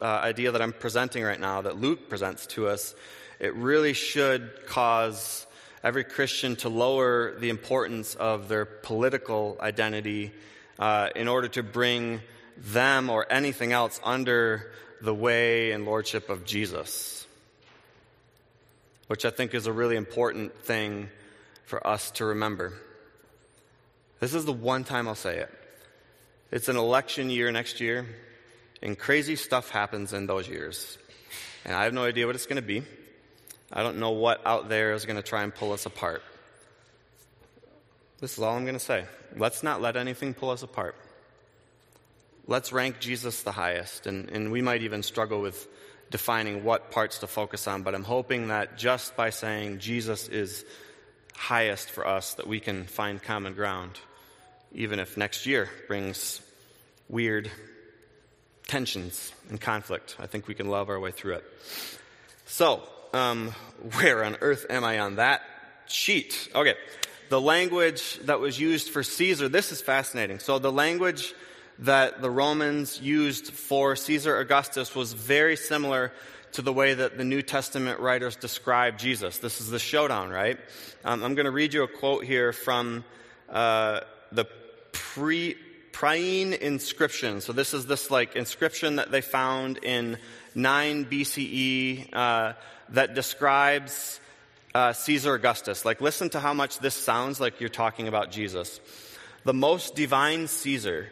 uh, 0.00 0.04
idea 0.04 0.52
that 0.52 0.62
I'm 0.62 0.72
presenting 0.72 1.22
right 1.22 1.40
now, 1.40 1.62
that 1.62 1.80
Luke 1.80 2.08
presents 2.08 2.46
to 2.48 2.68
us, 2.68 2.94
it 3.38 3.54
really 3.54 3.92
should 3.92 4.66
cause 4.66 5.46
every 5.82 6.04
Christian 6.04 6.56
to 6.56 6.68
lower 6.68 7.38
the 7.38 7.48
importance 7.48 8.14
of 8.14 8.48
their 8.48 8.64
political 8.64 9.56
identity 9.60 10.32
uh, 10.78 11.08
in 11.14 11.28
order 11.28 11.48
to 11.48 11.62
bring 11.62 12.20
them 12.56 13.10
or 13.10 13.30
anything 13.30 13.72
else 13.72 14.00
under 14.02 14.72
the 15.00 15.14
way 15.14 15.72
and 15.72 15.84
lordship 15.84 16.30
of 16.30 16.44
Jesus, 16.44 17.26
which 19.06 19.24
I 19.24 19.30
think 19.30 19.54
is 19.54 19.66
a 19.66 19.72
really 19.72 19.96
important 19.96 20.58
thing 20.64 21.08
for 21.64 21.86
us 21.86 22.10
to 22.12 22.24
remember. 22.24 22.72
This 24.20 24.34
is 24.34 24.44
the 24.44 24.52
one 24.52 24.84
time 24.84 25.08
I'll 25.08 25.14
say 25.14 25.38
it. 25.38 25.52
It's 26.50 26.68
an 26.68 26.76
election 26.76 27.28
year 27.28 27.50
next 27.52 27.80
year, 27.80 28.06
and 28.82 28.98
crazy 28.98 29.36
stuff 29.36 29.70
happens 29.70 30.12
in 30.12 30.26
those 30.26 30.48
years. 30.48 30.98
And 31.64 31.74
I 31.74 31.84
have 31.84 31.92
no 31.92 32.04
idea 32.04 32.26
what 32.26 32.34
it's 32.34 32.46
going 32.46 32.62
to 32.62 32.66
be. 32.66 32.82
I 33.72 33.82
don't 33.82 33.98
know 33.98 34.10
what 34.10 34.46
out 34.46 34.68
there 34.68 34.92
is 34.92 35.06
going 35.06 35.16
to 35.16 35.22
try 35.22 35.42
and 35.42 35.54
pull 35.54 35.72
us 35.72 35.86
apart. 35.86 36.22
This 38.20 38.32
is 38.32 38.38
all 38.38 38.56
I'm 38.56 38.64
going 38.64 38.78
to 38.78 38.80
say. 38.80 39.04
Let's 39.36 39.62
not 39.62 39.82
let 39.82 39.96
anything 39.96 40.34
pull 40.34 40.50
us 40.50 40.62
apart. 40.62 40.94
Let's 42.46 42.72
rank 42.72 43.00
Jesus 43.00 43.42
the 43.42 43.52
highest, 43.52 44.06
and, 44.06 44.30
and 44.30 44.52
we 44.52 44.62
might 44.62 44.82
even 44.82 45.02
struggle 45.02 45.40
with 45.40 45.66
defining 46.10 46.62
what 46.62 46.92
parts 46.92 47.18
to 47.18 47.26
focus 47.26 47.66
on, 47.66 47.82
but 47.82 47.94
I'm 47.94 48.04
hoping 48.04 48.48
that 48.48 48.78
just 48.78 49.16
by 49.16 49.30
saying 49.30 49.80
Jesus 49.80 50.28
is 50.28 50.64
highest 51.34 51.90
for 51.90 52.06
us 52.06 52.34
that 52.34 52.46
we 52.46 52.60
can 52.60 52.84
find 52.84 53.20
common 53.20 53.54
ground, 53.54 53.98
even 54.72 55.00
if 55.00 55.16
next 55.16 55.46
year 55.46 55.68
brings 55.88 56.40
weird 57.08 57.50
tensions 58.66 59.32
and 59.48 59.60
conflict. 59.60 60.16
I 60.18 60.26
think 60.26 60.48
we 60.48 60.54
can 60.54 60.68
love 60.68 60.88
our 60.88 60.98
way 60.98 61.10
through 61.10 61.34
it. 61.34 61.44
So, 62.46 62.82
um, 63.12 63.50
where 63.94 64.24
on 64.24 64.36
earth 64.40 64.66
am 64.70 64.84
I 64.84 65.00
on 65.00 65.16
that 65.16 65.42
sheet? 65.86 66.48
Okay, 66.54 66.74
the 67.28 67.40
language 67.40 68.18
that 68.24 68.40
was 68.40 68.58
used 68.58 68.90
for 68.90 69.02
Caesar, 69.02 69.48
this 69.48 69.72
is 69.72 69.80
fascinating. 69.80 70.38
So, 70.38 70.58
the 70.58 70.72
language 70.72 71.34
that 71.80 72.22
the 72.22 72.30
Romans 72.30 73.00
used 73.00 73.52
for 73.52 73.96
Caesar 73.96 74.38
Augustus 74.38 74.94
was 74.94 75.12
very 75.12 75.56
similar 75.56 76.12
to 76.52 76.62
the 76.62 76.72
way 76.72 76.94
that 76.94 77.18
the 77.18 77.24
New 77.24 77.42
Testament 77.42 78.00
writers 78.00 78.34
describe 78.34 78.96
Jesus. 78.98 79.38
This 79.38 79.60
is 79.60 79.68
the 79.68 79.78
showdown, 79.78 80.30
right? 80.30 80.58
Um, 81.04 81.22
I'm 81.22 81.34
going 81.34 81.44
to 81.44 81.50
read 81.50 81.74
you 81.74 81.82
a 81.82 81.88
quote 81.88 82.24
here 82.24 82.52
from 82.54 83.04
uh, 83.50 84.00
the 84.32 84.46
pre 84.92 85.56
Priene 85.96 86.52
inscription. 86.52 87.40
So 87.40 87.54
this 87.54 87.72
is 87.72 87.86
this 87.86 88.10
like 88.10 88.36
inscription 88.36 88.96
that 88.96 89.10
they 89.10 89.22
found 89.22 89.78
in 89.78 90.18
9 90.54 91.06
BCE 91.06 92.14
uh, 92.14 92.52
that 92.90 93.14
describes 93.14 94.20
uh, 94.74 94.92
Caesar 94.92 95.32
Augustus. 95.32 95.86
Like, 95.86 96.02
listen 96.02 96.28
to 96.30 96.40
how 96.40 96.52
much 96.52 96.80
this 96.80 96.92
sounds 96.94 97.40
like 97.40 97.60
you're 97.60 97.70
talking 97.70 98.08
about 98.08 98.30
Jesus. 98.30 98.78
The 99.44 99.54
most 99.54 99.94
divine 99.94 100.48
Caesar 100.48 101.08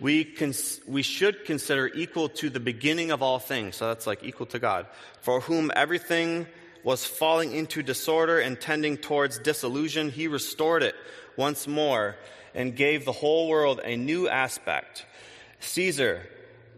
we, 0.00 0.24
cons- 0.24 0.80
we 0.88 1.02
should 1.02 1.44
consider 1.44 1.86
equal 1.86 2.28
to 2.30 2.50
the 2.50 2.58
beginning 2.58 3.12
of 3.12 3.22
all 3.22 3.38
things. 3.38 3.76
So 3.76 3.86
that's 3.86 4.08
like 4.08 4.24
equal 4.24 4.46
to 4.46 4.58
God. 4.58 4.86
For 5.20 5.40
whom 5.40 5.70
everything 5.76 6.48
was 6.82 7.06
falling 7.06 7.52
into 7.52 7.80
disorder 7.80 8.40
and 8.40 8.60
tending 8.60 8.96
towards 8.96 9.38
dissolution, 9.38 10.10
he 10.10 10.26
restored 10.26 10.82
it 10.82 10.96
once 11.36 11.68
more 11.68 12.16
and 12.56 12.74
gave 12.74 13.04
the 13.04 13.12
whole 13.12 13.48
world 13.48 13.80
a 13.84 13.96
new 13.96 14.28
aspect. 14.28 15.06
Caesar, 15.60 16.22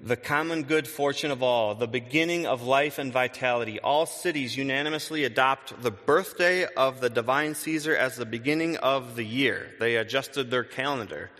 the 0.02 0.16
common 0.16 0.64
good 0.64 0.86
fortune 0.86 1.30
of 1.30 1.42
all, 1.42 1.74
the 1.74 1.88
beginning 1.88 2.46
of 2.46 2.62
life 2.62 2.98
and 2.98 3.12
vitality. 3.12 3.80
All 3.80 4.04
cities 4.04 4.56
unanimously 4.56 5.24
adopt 5.24 5.82
the 5.82 5.90
birthday 5.90 6.66
of 6.66 7.00
the 7.00 7.08
divine 7.08 7.54
Caesar 7.54 7.96
as 7.96 8.16
the 8.16 8.26
beginning 8.26 8.76
of 8.76 9.16
the 9.16 9.24
year. 9.24 9.70
They 9.78 9.96
adjusted 9.96 10.50
their 10.50 10.64
calendar 10.64 11.30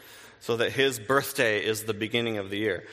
so 0.41 0.57
that 0.57 0.73
his 0.73 0.99
birthday 0.99 1.65
is 1.65 1.85
the 1.85 1.95
beginning 1.95 2.39
of 2.39 2.49
the 2.49 2.59
year. 2.59 2.85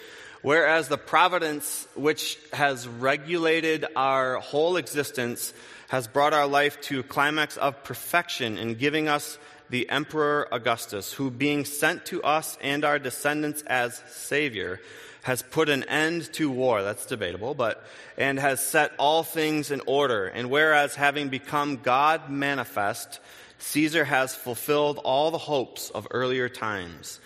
Whereas 0.41 0.87
the 0.87 0.97
providence 0.97 1.87
which 1.95 2.39
has 2.53 2.87
regulated 2.87 3.85
our 3.95 4.37
whole 4.37 4.77
existence 4.77 5.53
has 5.87 6.07
brought 6.07 6.33
our 6.33 6.47
life 6.47 6.81
to 6.81 6.99
a 6.99 7.03
climax 7.03 7.57
of 7.57 7.83
perfection 7.83 8.57
in 8.57 8.75
giving 8.75 9.07
us 9.07 9.37
the 9.69 9.89
Emperor 9.89 10.47
Augustus, 10.51 11.13
who, 11.13 11.31
being 11.31 11.65
sent 11.65 12.05
to 12.07 12.21
us 12.23 12.57
and 12.61 12.85
our 12.85 12.99
descendants 12.99 13.63
as 13.63 14.01
Savior, 14.07 14.79
has 15.23 15.41
put 15.41 15.69
an 15.69 15.83
end 15.85 16.31
to 16.33 16.51
war. 16.51 16.83
That's 16.83 17.07
debatable, 17.07 17.55
but, 17.55 17.83
and 18.17 18.39
has 18.39 18.59
set 18.59 18.91
all 18.99 19.23
things 19.23 19.71
in 19.71 19.81
order. 19.87 20.27
And 20.27 20.51
whereas 20.51 20.93
having 20.93 21.29
become 21.29 21.77
God 21.77 22.29
manifest, 22.29 23.19
Caesar 23.57 24.05
has 24.05 24.35
fulfilled 24.35 24.99
all 25.03 25.31
the 25.31 25.39
hopes 25.39 25.89
of 25.89 26.07
earlier 26.11 26.47
times. 26.47 27.19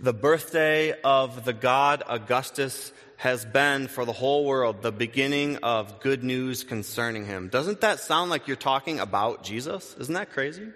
The 0.00 0.14
birthday 0.14 0.98
of 1.02 1.44
the 1.44 1.52
god 1.52 2.02
Augustus 2.08 2.92
has 3.16 3.44
been 3.44 3.88
for 3.88 4.04
the 4.04 4.12
whole 4.12 4.44
world 4.44 4.80
the 4.80 4.92
beginning 4.92 5.56
of 5.56 6.00
good 6.00 6.22
news 6.22 6.62
concerning 6.62 7.26
him. 7.26 7.48
Doesn't 7.48 7.80
that 7.80 7.98
sound 7.98 8.30
like 8.30 8.46
you're 8.46 8.56
talking 8.56 9.00
about 9.00 9.42
Jesus? 9.42 9.94
Isn't 9.98 10.14
that 10.14 10.30
crazy? 10.30 10.68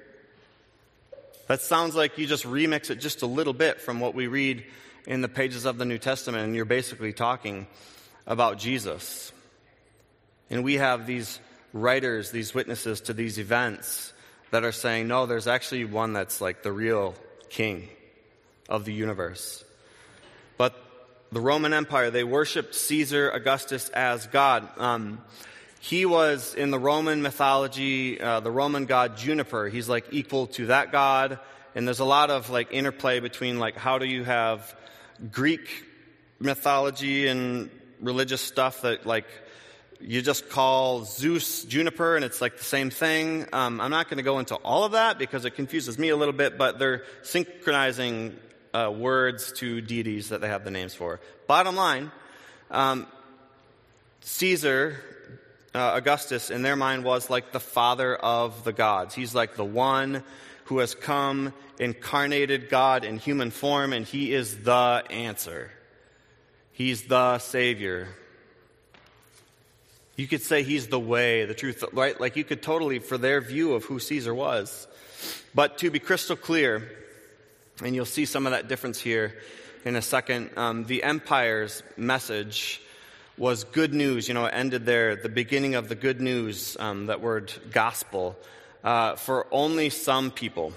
That 1.53 1.61
sounds 1.61 1.95
like 1.95 2.17
you 2.17 2.27
just 2.27 2.45
remix 2.45 2.89
it 2.89 2.95
just 2.95 3.21
a 3.21 3.27
little 3.27 3.53
bit 3.53 3.79
from 3.79 4.01
what 4.01 4.15
we 4.15 4.27
read 4.27 4.65
in 5.07 5.21
the 5.21 5.29
pages 5.29 5.67
of 5.67 5.77
the 5.77 5.85
New 5.85 5.99
Testament, 5.99 6.45
and 6.45 6.57
you're 6.57 6.65
basically 6.65 7.13
talking 7.13 7.67
about 8.27 8.57
Jesus. 8.57 9.31
And 10.49 10.65
we 10.65 10.77
have 10.77 11.07
these 11.07 11.41
writers, 11.75 12.31
these 12.31 12.55
witnesses 12.55 13.03
to 13.03 13.13
these 13.13 13.39
events 13.39 14.15
that 14.51 14.65
are 14.65 14.73
saying, 14.73 15.09
no, 15.09 15.27
there's 15.27 15.47
actually 15.47 15.85
one 15.85 16.15
that's 16.15 16.41
like 16.41 16.63
the 16.63 16.73
real 16.73 17.15
king 17.51 17.91
of 18.71 18.87
the 18.87 18.95
universe. 18.95 19.63
But 20.57 20.75
the 21.33 21.41
Roman 21.43 21.75
Empire, 21.75 22.11
they 22.11 22.25
worshiped 22.25 22.75
Caesar 22.75 23.29
Augustus 23.29 23.91
as 23.91 24.27
God. 24.27 24.67
Um, 24.79 25.21
he 25.83 26.07
was 26.07 26.55
in 26.55 26.71
the 26.71 26.79
Roman 26.79 27.23
mythology, 27.23 28.21
uh, 28.21 28.39
the 28.39 28.53
Roman 28.53 28.87
god 28.87 29.17
Juniper. 29.17 29.69
He's 29.69 29.89
like 29.89 30.07
equal 30.13 30.47
to 30.47 30.67
that 30.67 30.93
god. 30.93 31.41
And 31.75 31.89
there's 31.89 31.99
a 31.99 32.05
lot 32.05 32.31
of 32.31 32.51
like 32.51 32.69
interplay 32.71 33.19
between 33.19 33.59
like 33.59 33.77
how 33.77 33.99
do 33.99 34.07
you 34.07 34.23
have 34.23 34.77
Greek 35.33 35.69
mythology 36.39 37.27
and 37.27 37.69
religious 38.01 38.41
stuff 38.41 38.83
that 38.83 39.07
like 39.07 39.27
you 40.01 40.23
just 40.23 40.49
call 40.49 41.05
Zeus 41.05 41.65
Juniper 41.65 42.15
and 42.15 42.25
it's 42.25 42.41
like 42.41 42.59
the 42.59 42.65
same 42.65 42.91
thing. 42.91 43.49
Um, 43.53 43.81
I'm 43.81 43.91
not 43.91 44.09
going 44.09 44.19
to 44.19 44.23
go 44.23 44.39
into 44.39 44.55
all 44.55 44.85
of 44.85 44.93
that 44.93 45.19
because 45.19 45.45
it 45.45 45.57
confuses 45.57 45.99
me 45.99 46.11
a 46.11 46.17
little 46.17 46.33
bit, 46.33 46.59
but 46.59 46.79
they're 46.79 47.03
synchronizing 47.23 48.37
uh, 48.73 48.93
words 48.97 49.51
to 49.55 49.81
deities 49.81 50.29
that 50.29 50.43
they 50.43 50.49
have 50.49 50.63
the 50.63 50.71
names 50.71 50.95
for. 50.95 51.19
Bottom 51.49 51.75
line, 51.75 52.13
um, 52.71 53.09
Caesar 54.21 55.01
uh, 55.75 55.93
Augustus, 55.95 56.51
in 56.51 56.63
their 56.63 56.77
mind, 56.77 57.05
was 57.05 57.31
like 57.31 57.53
the 57.53 57.61
father 57.61 58.15
of 58.15 58.65
the 58.65 58.73
gods. 58.73 59.15
He's 59.15 59.35
like 59.35 59.57
the 59.57 59.65
one 59.65 60.23
who 60.65 60.79
has 60.79 60.95
come, 60.95 61.53
incarnated 61.79 62.69
God 62.69 63.05
in 63.05 63.19
human 63.19 63.51
form, 63.51 63.93
and 63.93 64.07
he 64.07 64.33
is 64.33 64.63
the 64.65 65.03
answer. 65.11 65.71
He's 66.73 67.05
the 67.05 67.39
Savior. 67.39 68.09
You 70.17 70.27
could 70.27 70.43
say 70.43 70.63
he's 70.63 70.89
the 70.89 71.01
way, 71.01 71.47
the 71.47 71.55
truth, 71.55 71.83
right? 71.93 72.21
Like 72.21 72.37
you 72.37 72.45
could 72.45 72.63
totally, 72.63 72.99
for 72.99 73.17
their 73.17 73.41
view 73.41 73.73
of 73.73 73.85
who 73.85 73.99
Caesar 73.99 74.35
was. 74.35 74.87
But 75.55 75.79
to 75.79 75.91
be 75.91 75.99
crystal 75.99 76.37
clear, 76.37 76.91
and 77.83 77.95
you'll 77.95 78.05
see 78.05 78.27
some 78.27 78.47
of 78.47 78.53
that 78.53 78.69
difference 78.69 79.01
here 79.01 79.35
in 79.85 79.97
a 79.97 80.03
second, 80.03 80.51
um, 80.57 80.85
the 80.85 81.03
empire's 81.03 81.83
message 81.97 82.81
was 83.43 83.65
good 83.65 83.93
news. 83.93 84.29
You 84.29 84.35
know, 84.35 84.45
it 84.45 84.55
ended 84.55 84.87
there, 84.87 85.17
the 85.17 85.29
beginning 85.29 85.75
of 85.75 85.89
the 85.89 85.97
good 85.97 86.21
news, 86.21 86.77
um, 86.79 87.07
that 87.07 87.21
word 87.21 87.53
gospel, 87.73 88.37
uh, 88.85 89.17
for 89.17 89.49
only 89.51 89.91
some 89.91 90.31
people. 90.31 90.73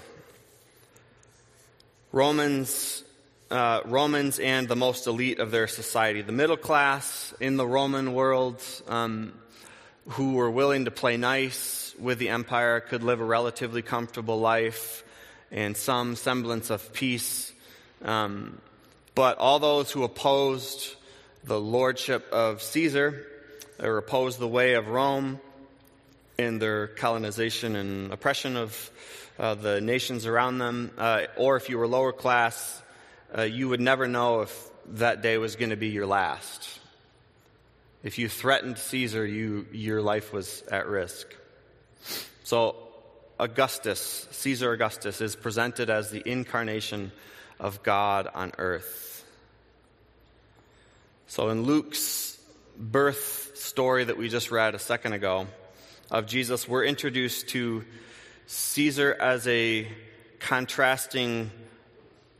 Romans, 2.10 3.04
uh, 3.52 3.82
Romans 3.84 4.40
and 4.40 4.66
the 4.66 4.74
most 4.74 5.06
elite 5.06 5.38
of 5.38 5.52
their 5.52 5.68
society, 5.68 6.22
the 6.22 6.32
middle 6.32 6.56
class 6.56 7.32
in 7.38 7.56
the 7.56 7.64
Roman 7.64 8.14
world, 8.14 8.60
um, 8.88 9.32
who 10.08 10.32
were 10.32 10.50
willing 10.50 10.86
to 10.86 10.90
play 10.90 11.16
nice 11.16 11.94
with 12.00 12.18
the 12.18 12.30
empire, 12.30 12.80
could 12.80 13.04
live 13.04 13.20
a 13.20 13.24
relatively 13.24 13.82
comfortable 13.82 14.40
life 14.40 15.04
and 15.52 15.76
some 15.76 16.16
semblance 16.16 16.70
of 16.70 16.92
peace. 16.92 17.52
Um, 18.02 18.60
but 19.14 19.38
all 19.38 19.60
those 19.60 19.92
who 19.92 20.02
opposed 20.02 20.95
the 21.46 21.60
lordship 21.60 22.32
of 22.32 22.60
Caesar, 22.60 23.24
or 23.78 23.98
opposed 23.98 24.40
the 24.40 24.48
way 24.48 24.74
of 24.74 24.88
Rome 24.88 25.40
in 26.36 26.58
their 26.58 26.88
colonization 26.88 27.76
and 27.76 28.12
oppression 28.12 28.56
of 28.56 28.90
uh, 29.38 29.54
the 29.54 29.80
nations 29.80 30.26
around 30.26 30.58
them, 30.58 30.90
uh, 30.98 31.22
or 31.36 31.56
if 31.56 31.68
you 31.68 31.78
were 31.78 31.86
lower 31.86 32.12
class, 32.12 32.82
uh, 33.36 33.42
you 33.42 33.68
would 33.68 33.80
never 33.80 34.08
know 34.08 34.40
if 34.40 34.70
that 34.86 35.22
day 35.22 35.38
was 35.38 35.54
going 35.54 35.70
to 35.70 35.76
be 35.76 35.88
your 35.88 36.06
last. 36.06 36.80
If 38.02 38.18
you 38.18 38.28
threatened 38.28 38.78
Caesar, 38.78 39.24
you, 39.24 39.66
your 39.72 40.02
life 40.02 40.32
was 40.32 40.62
at 40.70 40.88
risk. 40.88 41.28
So, 42.42 42.76
Augustus, 43.38 44.26
Caesar 44.32 44.72
Augustus, 44.72 45.20
is 45.20 45.36
presented 45.36 45.90
as 45.90 46.10
the 46.10 46.28
incarnation 46.28 47.12
of 47.60 47.82
God 47.82 48.28
on 48.34 48.52
earth. 48.58 49.15
So, 51.28 51.48
in 51.48 51.64
Luke's 51.64 52.38
birth 52.78 53.56
story 53.56 54.04
that 54.04 54.16
we 54.16 54.28
just 54.28 54.52
read 54.52 54.76
a 54.76 54.78
second 54.78 55.12
ago 55.12 55.48
of 56.08 56.26
Jesus, 56.26 56.68
we're 56.68 56.84
introduced 56.84 57.48
to 57.48 57.84
Caesar 58.46 59.12
as 59.20 59.44
a 59.48 59.88
contrasting, 60.38 61.50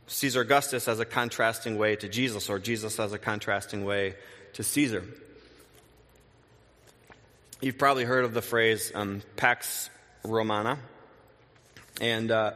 Caesar 0.07 0.39
Augustus 0.41 0.87
as 0.87 1.01
a 1.01 1.05
contrasting 1.05 1.77
way 1.77 1.97
to 1.97 2.07
Jesus, 2.07 2.49
or 2.49 2.59
Jesus 2.59 2.97
as 2.97 3.11
a 3.11 3.19
contrasting 3.19 3.83
way 3.83 4.15
to 4.53 4.63
Caesar. 4.63 5.03
You've 7.59 7.77
probably 7.77 8.05
heard 8.05 8.23
of 8.23 8.33
the 8.33 8.41
phrase 8.41 8.93
um, 8.95 9.21
Pax 9.35 9.89
Romana. 10.23 10.79
And 11.99 12.31
uh, 12.31 12.51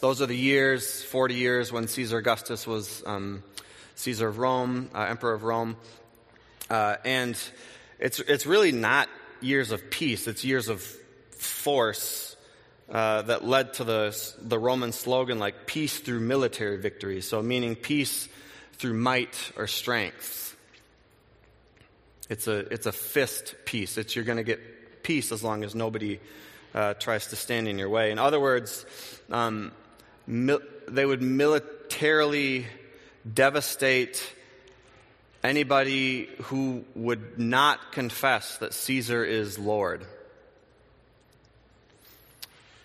those 0.00 0.20
are 0.20 0.26
the 0.26 0.36
years, 0.36 1.04
40 1.04 1.34
years, 1.34 1.70
when 1.70 1.86
Caesar 1.86 2.18
Augustus 2.18 2.66
was 2.66 3.04
um, 3.06 3.44
Caesar 3.96 4.28
of 4.28 4.38
Rome, 4.38 4.90
uh, 4.94 5.00
Emperor 5.02 5.34
of 5.34 5.42
Rome. 5.42 5.76
Uh, 6.70 6.96
and 7.04 7.38
it's, 7.98 8.20
it's 8.20 8.46
really 8.46 8.72
not 8.72 9.08
years 9.40 9.72
of 9.72 9.90
peace, 9.90 10.26
it's 10.26 10.44
years 10.44 10.68
of 10.68 10.80
force 11.30 12.36
uh, 12.88 13.22
that 13.22 13.44
led 13.44 13.74
to 13.74 13.84
the, 13.84 14.34
the 14.40 14.58
Roman 14.58 14.92
slogan 14.92 15.38
like 15.38 15.66
peace 15.66 15.98
through 15.98 16.20
military 16.20 16.76
victory. 16.78 17.20
So, 17.20 17.42
meaning 17.42 17.74
peace 17.74 18.28
through 18.74 18.94
might 18.94 19.52
or 19.56 19.66
strength. 19.66 20.56
It's 22.28 22.46
a, 22.46 22.58
it's 22.72 22.86
a 22.86 22.92
fist 22.92 23.54
peace. 23.64 23.98
It's 23.98 24.14
you're 24.14 24.24
going 24.24 24.38
to 24.38 24.44
get 24.44 25.02
peace 25.02 25.32
as 25.32 25.42
long 25.42 25.64
as 25.64 25.74
nobody 25.74 26.20
uh, 26.74 26.94
tries 26.94 27.28
to 27.28 27.36
stand 27.36 27.68
in 27.68 27.78
your 27.78 27.88
way. 27.88 28.10
In 28.10 28.18
other 28.18 28.40
words, 28.40 28.84
um, 29.30 29.72
mil- 30.26 30.60
they 30.88 31.06
would 31.06 31.22
militarily 31.22 32.66
devastate 33.34 34.22
anybody 35.42 36.28
who 36.44 36.84
would 36.94 37.38
not 37.38 37.92
confess 37.92 38.58
that 38.58 38.74
Caesar 38.74 39.24
is 39.24 39.58
Lord. 39.58 40.04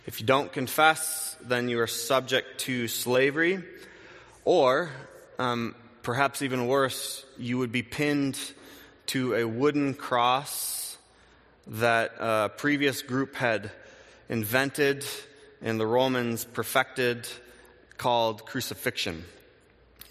If 0.05 0.19
you 0.19 0.25
don't 0.25 0.51
confess, 0.51 1.35
then 1.41 1.69
you 1.69 1.79
are 1.79 1.87
subject 1.87 2.59
to 2.61 2.87
slavery, 2.87 3.63
or 4.45 4.89
um, 5.37 5.75
perhaps 6.03 6.41
even 6.41 6.67
worse, 6.67 7.23
you 7.37 7.57
would 7.59 7.71
be 7.71 7.83
pinned 7.83 8.37
to 9.07 9.35
a 9.35 9.47
wooden 9.47 9.93
cross 9.93 10.97
that 11.67 12.13
a 12.19 12.49
previous 12.49 13.01
group 13.01 13.35
had 13.35 13.71
invented 14.29 15.05
and 15.61 15.79
the 15.79 15.85
Romans 15.85 16.43
perfected 16.45 17.27
called 17.97 18.45
crucifixion. 18.45 19.23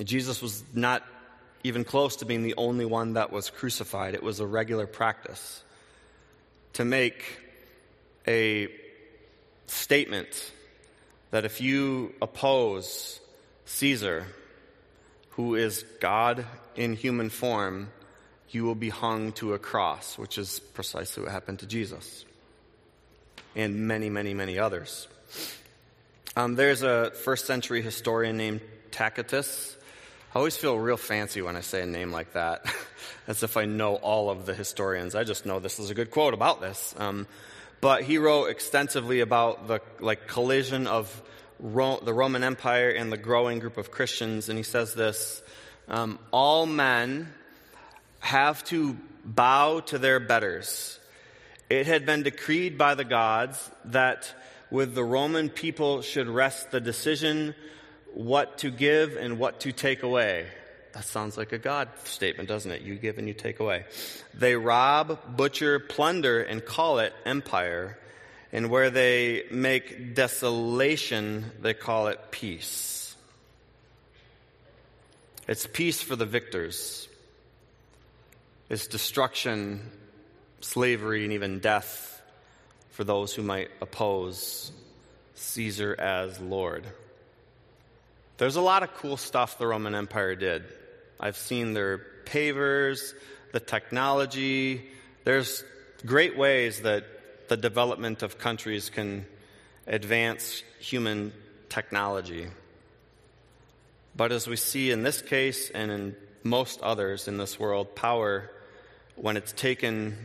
Jesus 0.04 0.40
was 0.42 0.62
not 0.74 1.02
even 1.62 1.84
close 1.84 2.16
to 2.16 2.24
being 2.24 2.42
the 2.42 2.54
only 2.56 2.84
one 2.84 3.14
that 3.14 3.30
was 3.30 3.50
crucified. 3.50 4.14
It 4.14 4.22
was 4.22 4.40
a 4.40 4.46
regular 4.46 4.86
practice 4.86 5.62
to 6.74 6.84
make 6.84 7.22
a 8.26 8.68
statement 9.66 10.52
that 11.30 11.44
if 11.44 11.60
you 11.60 12.14
oppose 12.20 13.20
Caesar, 13.66 14.26
who 15.30 15.54
is 15.54 15.84
God 16.00 16.44
in 16.76 16.94
human 16.94 17.30
form, 17.30 17.90
you 18.50 18.64
will 18.64 18.74
be 18.74 18.88
hung 18.88 19.32
to 19.32 19.54
a 19.54 19.58
cross, 19.58 20.18
which 20.18 20.38
is 20.38 20.60
precisely 20.60 21.22
what 21.22 21.32
happened 21.32 21.60
to 21.60 21.66
Jesus 21.66 22.24
and 23.54 23.86
many, 23.86 24.10
many, 24.10 24.34
many 24.34 24.58
others. 24.58 25.08
Um, 26.36 26.54
there's 26.54 26.82
a 26.82 27.10
first 27.10 27.46
century 27.46 27.82
historian 27.82 28.36
named 28.36 28.60
Tacitus 28.90 29.76
I 30.32 30.38
always 30.38 30.56
feel 30.56 30.78
real 30.78 30.96
fancy 30.96 31.42
when 31.42 31.56
I 31.56 31.60
say 31.60 31.82
a 31.82 31.86
name 31.86 32.12
like 32.12 32.34
that, 32.34 32.64
as 33.26 33.42
if 33.42 33.56
I 33.56 33.64
know 33.64 33.96
all 33.96 34.30
of 34.30 34.46
the 34.46 34.54
historians. 34.54 35.16
I 35.16 35.24
just 35.24 35.44
know 35.44 35.58
this 35.58 35.80
is 35.80 35.90
a 35.90 35.94
good 35.94 36.12
quote 36.12 36.34
about 36.34 36.60
this. 36.60 36.94
Um, 36.98 37.26
but 37.80 38.04
he 38.04 38.16
wrote 38.16 38.46
extensively 38.46 39.20
about 39.20 39.66
the 39.66 39.80
like 39.98 40.28
collision 40.28 40.86
of 40.86 41.20
Ro- 41.58 41.98
the 42.04 42.14
Roman 42.14 42.44
Empire 42.44 42.90
and 42.90 43.10
the 43.10 43.16
growing 43.16 43.58
group 43.58 43.76
of 43.76 43.90
Christians, 43.90 44.48
and 44.48 44.56
he 44.56 44.62
says 44.62 44.94
this: 44.94 45.42
um, 45.88 46.20
all 46.30 46.64
men 46.64 47.32
have 48.20 48.62
to 48.66 48.96
bow 49.24 49.80
to 49.80 49.98
their 49.98 50.20
betters. 50.20 51.00
It 51.68 51.88
had 51.88 52.06
been 52.06 52.22
decreed 52.22 52.78
by 52.78 52.94
the 52.94 53.04
gods 53.04 53.68
that 53.86 54.32
with 54.70 54.94
the 54.94 55.04
Roman 55.04 55.48
people 55.48 56.02
should 56.02 56.28
rest 56.28 56.70
the 56.70 56.80
decision 56.80 57.56
what 58.14 58.58
to 58.58 58.70
give 58.70 59.16
and 59.16 59.38
what 59.38 59.60
to 59.60 59.72
take 59.72 60.02
away. 60.02 60.46
That 60.92 61.04
sounds 61.04 61.36
like 61.36 61.52
a 61.52 61.58
God 61.58 61.88
statement, 62.04 62.48
doesn't 62.48 62.70
it? 62.70 62.82
You 62.82 62.96
give 62.96 63.18
and 63.18 63.28
you 63.28 63.34
take 63.34 63.60
away. 63.60 63.84
They 64.34 64.56
rob, 64.56 65.36
butcher, 65.36 65.78
plunder, 65.78 66.42
and 66.42 66.64
call 66.64 66.98
it 66.98 67.12
empire. 67.24 67.96
And 68.52 68.70
where 68.70 68.90
they 68.90 69.44
make 69.52 70.14
desolation, 70.16 71.52
they 71.60 71.74
call 71.74 72.08
it 72.08 72.18
peace. 72.32 73.14
It's 75.46 75.66
peace 75.66 76.02
for 76.02 76.16
the 76.16 76.26
victors. 76.26 77.08
It's 78.68 78.86
destruction, 78.86 79.80
slavery, 80.60 81.24
and 81.24 81.32
even 81.32 81.60
death 81.60 82.22
for 82.90 83.04
those 83.04 83.34
who 83.34 83.42
might 83.42 83.70
oppose 83.80 84.72
Caesar 85.34 85.94
as 85.98 86.40
Lord. 86.40 86.84
There's 88.40 88.56
a 88.56 88.62
lot 88.62 88.82
of 88.82 88.94
cool 88.94 89.18
stuff 89.18 89.58
the 89.58 89.66
Roman 89.66 89.94
Empire 89.94 90.34
did. 90.34 90.64
I've 91.20 91.36
seen 91.36 91.74
their 91.74 92.00
pavers, 92.24 93.12
the 93.52 93.60
technology. 93.60 94.88
There's 95.24 95.62
great 96.06 96.38
ways 96.38 96.80
that 96.80 97.04
the 97.50 97.58
development 97.58 98.22
of 98.22 98.38
countries 98.38 98.88
can 98.88 99.26
advance 99.86 100.62
human 100.78 101.34
technology. 101.68 102.46
But 104.16 104.32
as 104.32 104.46
we 104.46 104.56
see 104.56 104.90
in 104.90 105.02
this 105.02 105.20
case 105.20 105.68
and 105.68 105.90
in 105.90 106.16
most 106.42 106.80
others 106.80 107.28
in 107.28 107.36
this 107.36 107.60
world, 107.60 107.94
power, 107.94 108.50
when 109.16 109.36
it's 109.36 109.52
taken, 109.52 110.16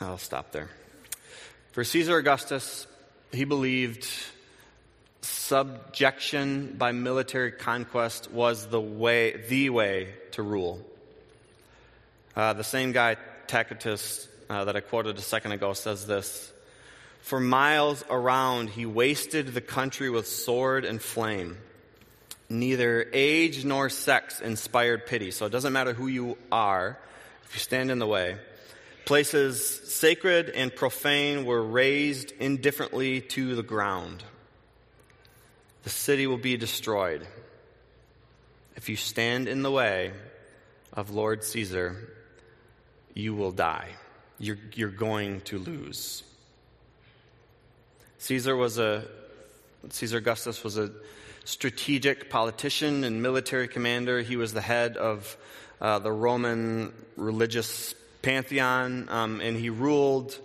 I'll 0.00 0.18
stop 0.18 0.50
there. 0.50 0.70
For 1.70 1.84
Caesar 1.84 2.16
Augustus, 2.16 2.88
he 3.30 3.44
believed 3.44 4.08
subjection 5.44 6.74
by 6.78 6.92
military 6.92 7.52
conquest 7.52 8.30
was 8.30 8.66
the 8.68 8.80
way, 8.80 9.36
the 9.48 9.68
way 9.68 10.14
to 10.32 10.42
rule. 10.42 10.80
Uh, 12.34 12.54
the 12.54 12.64
same 12.64 12.92
guy, 12.92 13.16
Tacitus, 13.46 14.26
uh, 14.48 14.64
that 14.64 14.74
I 14.74 14.80
quoted 14.80 15.18
a 15.18 15.22
second 15.22 15.52
ago, 15.52 15.74
says 15.74 16.06
this 16.06 16.50
For 17.20 17.40
miles 17.40 18.02
around, 18.08 18.70
he 18.70 18.86
wasted 18.86 19.48
the 19.48 19.60
country 19.60 20.08
with 20.08 20.26
sword 20.26 20.86
and 20.86 21.00
flame. 21.00 21.58
Neither 22.48 23.06
age 23.12 23.66
nor 23.66 23.90
sex 23.90 24.40
inspired 24.40 25.06
pity. 25.06 25.30
So 25.30 25.44
it 25.44 25.50
doesn't 25.50 25.74
matter 25.74 25.92
who 25.92 26.06
you 26.06 26.38
are 26.50 26.98
if 27.44 27.54
you 27.54 27.60
stand 27.60 27.90
in 27.90 27.98
the 27.98 28.06
way. 28.06 28.36
Places 29.04 29.92
sacred 29.92 30.48
and 30.48 30.74
profane 30.74 31.44
were 31.44 31.62
razed 31.62 32.32
indifferently 32.40 33.20
to 33.20 33.54
the 33.54 33.62
ground. 33.62 34.24
The 35.84 35.90
city 35.90 36.26
will 36.26 36.38
be 36.38 36.56
destroyed. 36.56 37.26
If 38.74 38.88
you 38.88 38.96
stand 38.96 39.48
in 39.48 39.62
the 39.62 39.70
way 39.70 40.12
of 40.94 41.10
Lord 41.10 41.44
Caesar, 41.44 42.10
you 43.12 43.34
will 43.34 43.52
die. 43.52 43.90
You're, 44.38 44.58
you're 44.72 44.88
going 44.88 45.42
to 45.42 45.58
lose. 45.58 46.22
Caesar 48.18 48.56
was 48.56 48.78
a 48.78 49.04
Caesar 49.90 50.16
Augustus 50.16 50.64
was 50.64 50.78
a 50.78 50.90
strategic 51.44 52.30
politician 52.30 53.04
and 53.04 53.22
military 53.22 53.68
commander. 53.68 54.22
He 54.22 54.36
was 54.36 54.54
the 54.54 54.62
head 54.62 54.96
of 54.96 55.36
uh, 55.80 55.98
the 55.98 56.10
Roman 56.10 56.94
religious 57.16 57.94
pantheon, 58.22 59.08
um, 59.10 59.40
and 59.42 59.56
he 59.58 59.68
ruled. 59.68 60.38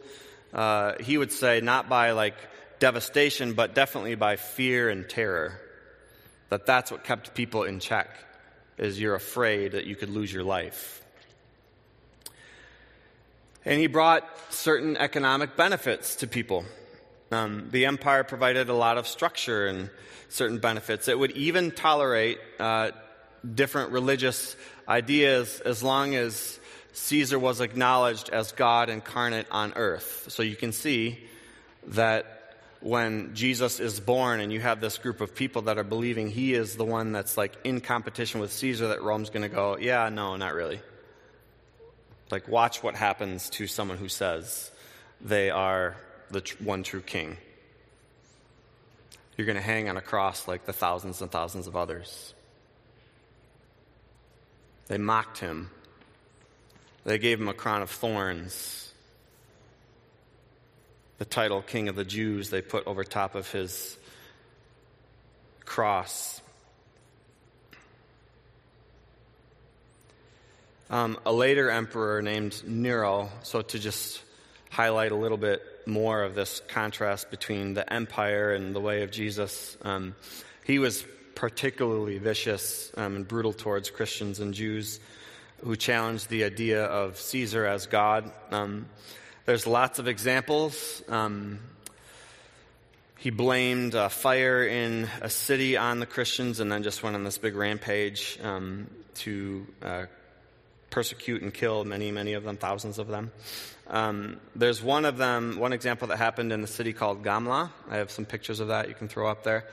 Uh, 0.54 0.96
he 1.00 1.18
would 1.18 1.32
say 1.32 1.62
not 1.62 1.88
by 1.88 2.12
like 2.12 2.36
devastation, 2.80 3.54
but 3.54 3.76
definitely 3.76 4.16
by 4.16 4.36
fear 4.36 4.90
and 4.90 5.08
terror. 5.08 5.60
That 6.50 6.66
that's 6.66 6.92
what 6.92 7.04
kept 7.04 7.36
people 7.36 7.64
in 7.64 7.80
check. 7.80 8.10
Is 8.78 9.00
you're 9.00 9.16
afraid 9.16 9.74
that 9.74 9.86
you 9.86 9.96
could 9.96 10.10
lose 10.10 10.32
your 10.32 10.44
life. 10.44 11.02
And 13.66 13.80
he 13.80 13.88
brought 13.88 14.24
certain 14.50 14.96
economic 14.98 15.58
benefits 15.58 16.16
to 16.18 16.28
people. 16.28 16.66
Um, 17.32 17.68
the 17.72 17.86
empire 17.86 18.24
provided 18.24 18.70
a 18.70 18.74
lot 18.74 18.98
of 18.98 19.08
structure 19.08 19.68
and 19.68 19.90
certain 20.30 20.60
benefits. 20.60 21.08
It 21.08 21.20
would 21.20 21.32
even 21.32 21.72
tolerate 21.72 22.40
uh, 22.60 22.92
different 23.54 23.92
religious 23.92 24.56
ideas 24.88 25.62
as 25.64 25.84
long 25.84 26.16
as 26.16 26.60
Caesar 26.94 27.38
was 27.38 27.62
acknowledged 27.62 28.30
as 28.30 28.52
God 28.54 28.90
incarnate 28.90 29.48
on 29.52 29.74
earth. 29.76 30.26
So 30.30 30.42
you 30.42 30.56
can 30.56 30.72
see 30.72 31.20
that 31.88 32.39
when 32.82 33.36
Jesus 33.36 33.80
is 33.80 34.00
born 34.00 34.40
and 34.40 34.54
you 34.54 34.62
have 34.62 34.80
this 34.80 34.98
group 34.98 35.22
of 35.22 35.36
people 35.36 35.64
that 35.64 35.78
are 35.78 35.84
believing 35.84 36.30
he 36.30 36.54
is 36.54 36.76
the 36.76 36.86
one 36.86 37.12
that's 37.12 37.38
like 37.38 37.58
in 37.64 37.82
competition 37.82 38.40
with 38.40 38.54
Caesar, 38.54 38.90
that 38.90 39.02
Rome's 39.02 39.30
going 39.30 39.44
to 39.44 39.54
go, 39.54 39.78
yeah, 39.78 40.08
no, 40.10 40.36
not 40.38 40.54
really. 40.54 40.82
Like, 42.32 42.48
watch 42.48 42.84
what 42.84 42.96
happens 42.96 43.50
to 43.52 43.68
someone 43.68 43.98
who 43.98 44.08
says 44.08 44.72
they 45.20 45.50
are 45.50 45.98
the 46.30 46.42
one 46.60 46.84
true 46.84 47.02
king. 47.02 47.38
You're 49.36 49.46
going 49.46 49.58
to 49.58 49.62
hang 49.62 49.90
on 49.90 49.98
a 49.98 50.02
cross 50.02 50.48
like 50.48 50.66
the 50.66 50.74
thousands 50.74 51.22
and 51.22 51.32
thousands 51.32 51.68
of 51.68 51.76
others. 51.76 52.34
They 54.88 54.98
mocked 54.98 55.40
him, 55.40 55.70
they 57.04 57.18
gave 57.18 57.40
him 57.40 57.48
a 57.48 57.54
crown 57.54 57.82
of 57.82 57.90
thorns. 57.90 58.89
The 61.20 61.26
title 61.26 61.62
King 61.62 61.90
of 61.90 61.98
the 61.98 62.06
Jews 62.06 62.50
they 62.50 62.62
put 62.62 62.88
over 62.88 63.04
top 63.04 63.36
of 63.36 63.52
his 63.52 63.98
cross. 65.66 66.42
Um, 70.90 71.20
a 71.26 71.34
later 71.34 71.70
emperor 71.70 72.22
named 72.22 72.64
Nero, 72.66 73.30
so 73.44 73.62
to 73.62 73.78
just 73.78 74.22
highlight 74.70 75.12
a 75.12 75.16
little 75.16 75.38
bit 75.38 75.62
more 75.86 76.24
of 76.24 76.36
this 76.36 76.62
contrast 76.70 77.30
between 77.30 77.74
the 77.74 77.92
empire 77.92 78.54
and 78.54 78.74
the 78.74 78.80
way 78.80 79.04
of 79.04 79.12
Jesus, 79.12 79.78
um, 79.82 80.16
he 80.64 80.80
was 80.80 81.06
particularly 81.36 82.18
vicious 82.18 82.94
um, 82.96 83.18
and 83.18 83.28
brutal 83.28 83.52
towards 83.52 83.90
Christians 83.90 84.40
and 84.40 84.54
Jews 84.54 85.02
who 85.66 85.76
challenged 85.76 86.30
the 86.30 86.46
idea 86.46 86.86
of 86.86 87.20
Caesar 87.20 87.66
as 87.66 87.88
God. 87.88 88.32
Um, 88.52 88.86
there's 89.46 89.66
lots 89.66 90.00
of 90.00 90.08
examples. 90.08 91.02
Um, 91.08 91.60
he 93.18 93.32
blamed 93.32 93.96
uh, 93.96 94.10
fire 94.10 94.66
in 94.66 95.10
a 95.22 95.30
city 95.30 95.76
on 95.76 96.00
the 96.00 96.06
Christians 96.06 96.60
and 96.60 96.72
then 96.72 96.84
just 96.84 97.04
went 97.04 97.16
on 97.16 97.24
this 97.26 97.38
big 97.38 97.56
rampage 97.56 98.40
um, 98.42 98.90
to 99.16 99.68
uh, 99.84 100.06
persecute 100.90 101.42
and 101.42 101.54
kill 101.54 101.84
many, 101.84 102.12
many 102.12 102.34
of 102.34 102.44
them, 102.44 102.56
thousands 102.56 102.98
of 102.98 103.08
them. 103.08 103.32
Um, 103.88 104.40
there's 104.56 104.82
one 104.82 105.04
of 105.04 105.18
them, 105.18 105.58
one 105.60 105.74
example 105.74 106.08
that 106.10 106.18
happened 106.18 106.54
in 106.54 106.62
the 106.62 106.68
city 106.68 106.94
called 106.94 107.24
Gamla. 107.24 107.72
I 107.90 107.98
have 107.98 108.12
some 108.12 108.26
pictures 108.26 108.60
of 108.60 108.70
that 108.70 108.88
you 108.88 108.94
can 108.94 109.08
throw 109.08 109.28
up 109.28 109.44
there. 109.44 109.66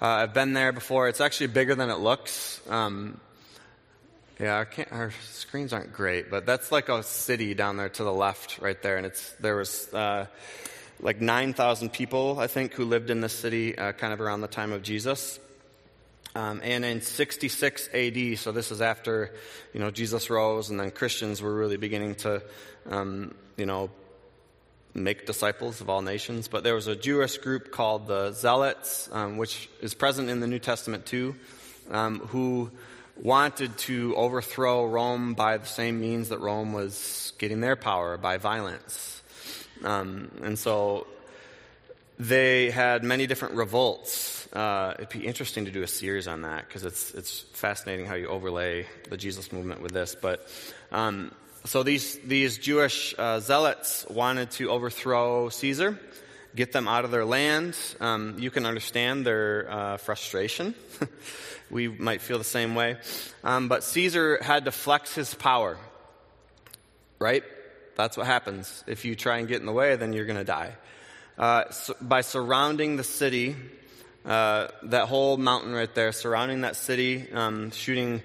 Uh, 0.00 0.06
I've 0.06 0.34
been 0.34 0.52
there 0.52 0.72
before. 0.72 1.08
It's 1.08 1.20
actually 1.20 1.46
bigger 1.46 1.74
than 1.74 1.88
it 1.88 1.98
looks. 1.98 2.60
Um, 2.68 3.20
yeah, 4.42 4.54
our, 4.54 4.68
our, 4.90 5.12
screens 5.30 5.72
aren't 5.72 5.92
great, 5.92 6.28
but 6.28 6.44
that's 6.44 6.72
like 6.72 6.88
a 6.88 7.04
city 7.04 7.54
down 7.54 7.76
there 7.76 7.90
to 7.90 8.02
the 8.02 8.12
left, 8.12 8.58
right 8.58 8.82
there, 8.82 8.96
and 8.96 9.06
it's 9.06 9.30
there 9.38 9.54
was 9.54 9.86
uh, 9.94 10.26
like 10.98 11.20
nine 11.20 11.54
thousand 11.54 11.92
people, 11.92 12.40
I 12.40 12.48
think, 12.48 12.74
who 12.74 12.84
lived 12.84 13.10
in 13.10 13.20
this 13.20 13.32
city, 13.32 13.78
uh, 13.78 13.92
kind 13.92 14.12
of 14.12 14.20
around 14.20 14.40
the 14.40 14.48
time 14.48 14.72
of 14.72 14.82
Jesus. 14.82 15.38
Um, 16.34 16.60
and 16.64 16.84
in 16.84 17.02
66 17.02 17.90
AD, 17.94 18.38
so 18.38 18.52
this 18.52 18.72
is 18.72 18.80
after, 18.80 19.32
you 19.74 19.80
know, 19.80 19.90
Jesus 19.90 20.28
rose, 20.28 20.70
and 20.70 20.80
then 20.80 20.90
Christians 20.90 21.40
were 21.40 21.54
really 21.54 21.76
beginning 21.76 22.14
to, 22.16 22.42
um, 22.90 23.34
you 23.56 23.66
know, 23.66 23.90
make 24.92 25.24
disciples 25.24 25.80
of 25.80 25.88
all 25.88 26.02
nations. 26.02 26.48
But 26.48 26.64
there 26.64 26.74
was 26.74 26.88
a 26.88 26.96
Jewish 26.96 27.38
group 27.38 27.70
called 27.70 28.08
the 28.08 28.32
Zealots, 28.32 29.08
um, 29.12 29.36
which 29.36 29.68
is 29.80 29.94
present 29.94 30.30
in 30.30 30.40
the 30.40 30.48
New 30.48 30.58
Testament 30.58 31.06
too, 31.06 31.36
um, 31.90 32.18
who 32.18 32.72
wanted 33.16 33.76
to 33.78 34.14
overthrow 34.16 34.86
Rome 34.86 35.34
by 35.34 35.58
the 35.58 35.66
same 35.66 36.00
means 36.00 36.30
that 36.30 36.40
Rome 36.40 36.72
was 36.72 37.32
getting 37.38 37.60
their 37.60 37.76
power, 37.76 38.16
by 38.16 38.38
violence. 38.38 39.22
Um, 39.84 40.30
and 40.42 40.58
so 40.58 41.06
they 42.18 42.70
had 42.70 43.04
many 43.04 43.26
different 43.26 43.54
revolts 43.54 44.42
uh, 44.52 44.92
it'd 44.98 45.08
be 45.08 45.26
interesting 45.26 45.64
to 45.64 45.70
do 45.70 45.82
a 45.82 45.86
series 45.86 46.28
on 46.28 46.42
that 46.42 46.66
because 46.66 46.84
it's 46.84 47.12
it's 47.12 47.40
fascinating 47.52 48.04
how 48.04 48.14
you 48.14 48.28
overlay 48.28 48.86
the 49.08 49.16
Jesus 49.16 49.50
movement 49.50 49.80
with 49.80 49.92
this. 49.92 50.14
But 50.14 50.46
um, 50.90 51.32
so 51.64 51.82
these 51.82 52.18
these 52.18 52.58
Jewish 52.58 53.14
uh, 53.16 53.40
zealots 53.40 54.04
wanted 54.10 54.50
to 54.52 54.68
overthrow 54.68 55.48
Caesar, 55.48 55.98
get 56.54 56.72
them 56.72 56.88
out 56.88 57.04
of 57.04 57.10
their 57.10 57.24
land. 57.24 57.76
Um, 58.00 58.36
you 58.38 58.50
can 58.50 58.66
understand 58.66 59.26
their 59.26 59.70
uh, 59.70 59.96
frustration. 59.96 60.74
we 61.70 61.88
might 61.88 62.20
feel 62.20 62.38
the 62.38 62.44
same 62.44 62.74
way, 62.74 62.98
um, 63.44 63.68
but 63.68 63.84
Caesar 63.84 64.38
had 64.42 64.66
to 64.66 64.72
flex 64.72 65.14
his 65.14 65.34
power. 65.34 65.78
Right? 67.18 67.44
That's 67.96 68.16
what 68.16 68.26
happens. 68.26 68.82
If 68.86 69.04
you 69.04 69.14
try 69.14 69.38
and 69.38 69.46
get 69.48 69.60
in 69.60 69.66
the 69.66 69.72
way, 69.72 69.96
then 69.96 70.12
you're 70.12 70.26
going 70.26 70.38
to 70.38 70.44
die. 70.44 70.74
Uh, 71.38 71.70
so 71.70 71.94
by 72.00 72.20
surrounding 72.20 72.96
the 72.96 73.04
city 73.04 73.56
uh, 74.24 74.68
that 74.84 75.08
whole 75.08 75.36
mountain 75.36 75.72
right 75.72 75.92
there 75.94 76.12
surrounding 76.12 76.60
that 76.60 76.76
city, 76.76 77.26
um, 77.32 77.70
shooting 77.72 78.22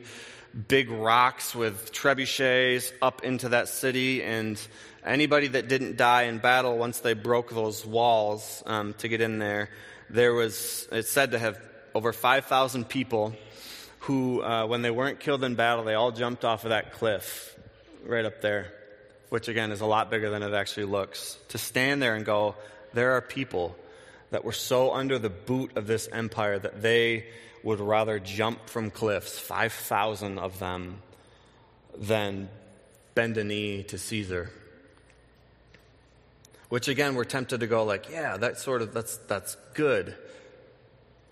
big 0.67 0.89
rocks 0.89 1.55
with 1.55 1.91
trebuchets 1.91 2.91
up 3.01 3.23
into 3.23 3.49
that 3.49 3.67
city. 3.67 4.23
And 4.23 4.59
anybody 5.07 5.47
that 5.47 5.67
didn't 5.67 5.97
die 5.97 6.23
in 6.23 6.37
battle, 6.39 6.77
once 6.77 6.99
they 6.99 7.13
broke 7.13 7.49
those 7.49 7.85
walls 7.85 8.63
um, 8.65 8.93
to 8.95 9.07
get 9.07 9.21
in 9.21 9.39
there, 9.39 9.69
there 10.09 10.33
was, 10.33 10.87
it's 10.91 11.09
said 11.09 11.31
to 11.31 11.39
have 11.39 11.59
over 11.95 12.13
5,000 12.13 12.87
people 12.87 13.33
who, 13.99 14.41
uh, 14.41 14.65
when 14.65 14.81
they 14.81 14.91
weren't 14.91 15.19
killed 15.19 15.43
in 15.43 15.55
battle, 15.55 15.83
they 15.83 15.95
all 15.95 16.11
jumped 16.11 16.45
off 16.45 16.63
of 16.63 16.69
that 16.69 16.93
cliff 16.93 17.57
right 18.05 18.25
up 18.25 18.41
there, 18.41 18.73
which 19.29 19.47
again 19.47 19.71
is 19.71 19.81
a 19.81 19.85
lot 19.85 20.09
bigger 20.09 20.29
than 20.29 20.43
it 20.43 20.53
actually 20.53 20.85
looks. 20.85 21.37
To 21.49 21.57
stand 21.57 22.01
there 22.01 22.15
and 22.15 22.25
go, 22.25 22.55
there 22.93 23.13
are 23.13 23.21
people 23.21 23.75
that 24.31 24.43
were 24.43 24.51
so 24.51 24.93
under 24.93 25.17
the 25.19 25.29
boot 25.29 25.75
of 25.75 25.87
this 25.87 26.07
empire 26.11 26.59
that 26.59 26.81
they 26.81 27.25
would 27.63 27.79
rather 27.79 28.19
jump 28.19 28.69
from 28.69 28.91
cliffs, 28.91 29.37
5,000 29.39 30.37
of 30.37 30.59
them, 30.59 31.01
than 31.97 32.49
bend 33.15 33.37
a 33.37 33.43
knee 33.43 33.83
to 33.83 33.97
Caesar. 33.97 34.51
Which 36.69 36.87
again, 36.87 37.15
we're 37.15 37.23
tempted 37.23 37.61
to 37.61 37.67
go 37.67 37.83
like, 37.83 38.09
yeah, 38.09 38.37
that 38.37 38.57
sort 38.57 38.81
of, 38.81 38.93
that's, 38.93 39.17
that's 39.17 39.55
good 39.73 40.15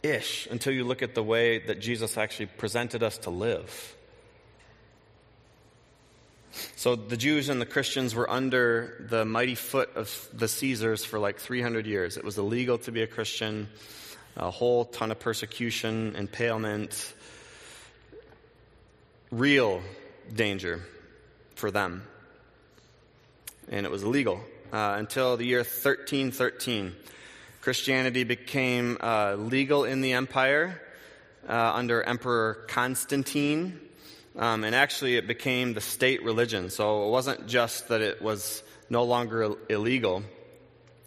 ish, 0.02 0.48
until 0.50 0.72
you 0.72 0.84
look 0.84 1.02
at 1.02 1.16
the 1.16 1.24
way 1.24 1.60
that 1.60 1.80
Jesus 1.80 2.18
actually 2.18 2.46
presented 2.46 3.04
us 3.04 3.18
to 3.20 3.32
live. 3.32 3.96
So 6.78 6.96
the 6.96 7.18
Jews 7.18 7.50
and 7.50 7.60
the 7.60 7.66
Christians 7.66 8.16
were 8.16 8.30
under 8.30 9.08
the 9.10 9.26
mighty 9.26 9.56
foot 9.56 9.96
of 9.96 10.30
the 10.32 10.48
Caesars 10.48 11.04
for 11.04 11.20
like 11.20 11.40
300 11.40 11.86
years. 11.86 12.16
It 12.18 12.24
was 12.24 12.38
illegal 12.38 12.78
to 12.80 12.92
be 12.92 13.02
a 13.02 13.08
Christian, 13.08 13.68
a 14.38 14.52
whole 14.52 14.86
ton 14.86 15.12
of 15.12 15.20
persecution, 15.20 16.16
impalement, 16.16 17.14
real 19.32 19.82
danger. 20.34 20.82
for 21.56 21.72
them. 21.72 22.04
And 23.70 23.86
it 23.86 23.90
was 23.90 24.04
illegal 24.04 24.42
uh, 24.72 24.96
until 24.98 25.38
the 25.38 25.46
year 25.46 25.60
1313. 25.60 26.96
Christianity 27.62 28.24
became 28.24 28.98
uh, 29.02 29.36
legal 29.36 29.86
in 29.86 30.02
the 30.02 30.14
empire 30.14 30.82
uh, 31.48 31.72
under 31.74 32.04
Emperor 32.04 32.66
Constantine. 32.68 33.80
Um, 34.36 34.64
and 34.64 34.76
actually, 34.76 35.16
it 35.16 35.28
became 35.28 35.74
the 35.74 35.82
state 35.82 36.24
religion. 36.24 36.70
So 36.70 37.08
it 37.08 37.12
wasn't 37.12 37.48
just 37.48 37.88
that 37.88 38.02
it 38.02 38.22
was 38.22 38.64
no 38.90 39.04
longer 39.04 39.56
illegal, 39.70 40.24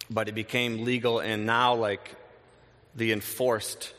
but 0.09 0.27
it 0.27 0.35
became 0.35 0.83
legal 0.83 1.19
and 1.19 1.45
now 1.45 1.75
like 1.75 2.15
the 2.95 3.11
enforced 3.11 3.93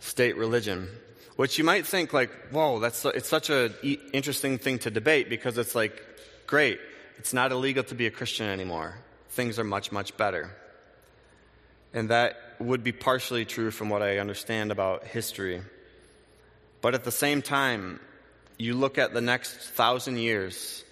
state 0.00 0.36
religion. 0.36 0.88
Which 1.36 1.58
you 1.58 1.64
might 1.64 1.86
think 1.86 2.12
like, 2.12 2.30
whoa, 2.50 2.80
that's 2.80 3.04
it's 3.04 3.28
such 3.28 3.50
an 3.50 3.74
interesting 4.12 4.58
thing 4.58 4.78
to 4.80 4.90
debate 4.90 5.28
because 5.28 5.56
it's 5.58 5.74
like, 5.74 6.02
great, 6.46 6.80
it's 7.18 7.32
not 7.32 7.52
illegal 7.52 7.82
to 7.84 7.94
be 7.94 8.06
a 8.06 8.10
Christian 8.10 8.48
anymore. 8.48 8.94
Things 9.30 9.58
are 9.58 9.64
much, 9.64 9.90
much 9.90 10.16
better. 10.16 10.50
And 11.92 12.10
that 12.10 12.36
would 12.60 12.84
be 12.84 12.92
partially 12.92 13.44
true 13.44 13.70
from 13.70 13.88
what 13.88 14.02
I 14.02 14.18
understand 14.18 14.70
about 14.70 15.04
history. 15.04 15.62
But 16.80 16.94
at 16.94 17.04
the 17.04 17.12
same 17.12 17.42
time, 17.42 17.98
you 18.56 18.74
look 18.74 18.98
at 18.98 19.14
the 19.14 19.20
next 19.20 19.52
thousand 19.52 20.18
years 20.18 20.84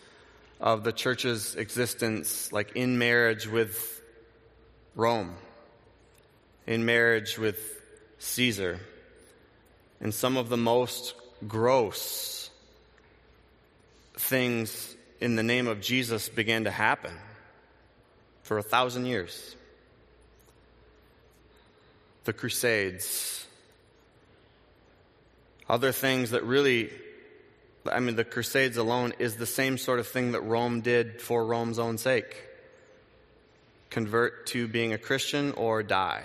of 0.61 0.83
the 0.83 0.93
church's 0.93 1.55
existence, 1.55 2.53
like 2.53 2.73
in 2.75 2.99
marriage 2.99 3.47
with 3.47 4.03
Rome, 4.95 5.37
in 6.67 6.85
marriage 6.85 7.39
with 7.39 7.61
Caesar, 8.19 8.81
and 10.01 10.13
some 10.13 10.37
of 10.37 10.49
the 10.49 10.57
most 10.57 11.15
gross 11.47 12.51
things 14.15 14.96
in 15.21 15.37
the 15.37 15.43
name 15.43 15.67
of 15.67 15.81
Jesus 15.81 16.29
began 16.29 16.65
to 16.65 16.71
happen 16.71 17.13
for 18.43 18.59
a 18.59 18.63
thousand 18.63 19.07
years. 19.07 19.57
The 22.25 22.33
Crusades, 22.33 23.47
other 25.69 25.93
things 25.93 26.31
that 26.31 26.45
really, 26.45 26.91
I 27.91 28.01
mean, 28.01 28.17
the 28.17 28.25
Crusades 28.25 28.77
alone 28.77 29.15
is 29.19 29.37
the 29.37 29.47
same 29.47 29.79
sort 29.79 30.01
of 30.01 30.07
thing 30.07 30.33
that 30.33 30.41
Rome 30.43 30.81
did 30.81 31.21
for 31.21 31.45
Rome's 31.45 31.79
own 31.79 31.99
sake 31.99 32.43
convert 33.91 34.47
to 34.47 34.69
being 34.69 34.93
a 34.93 34.99
Christian 34.99 35.53
or 35.53 35.83
die. 35.83 36.23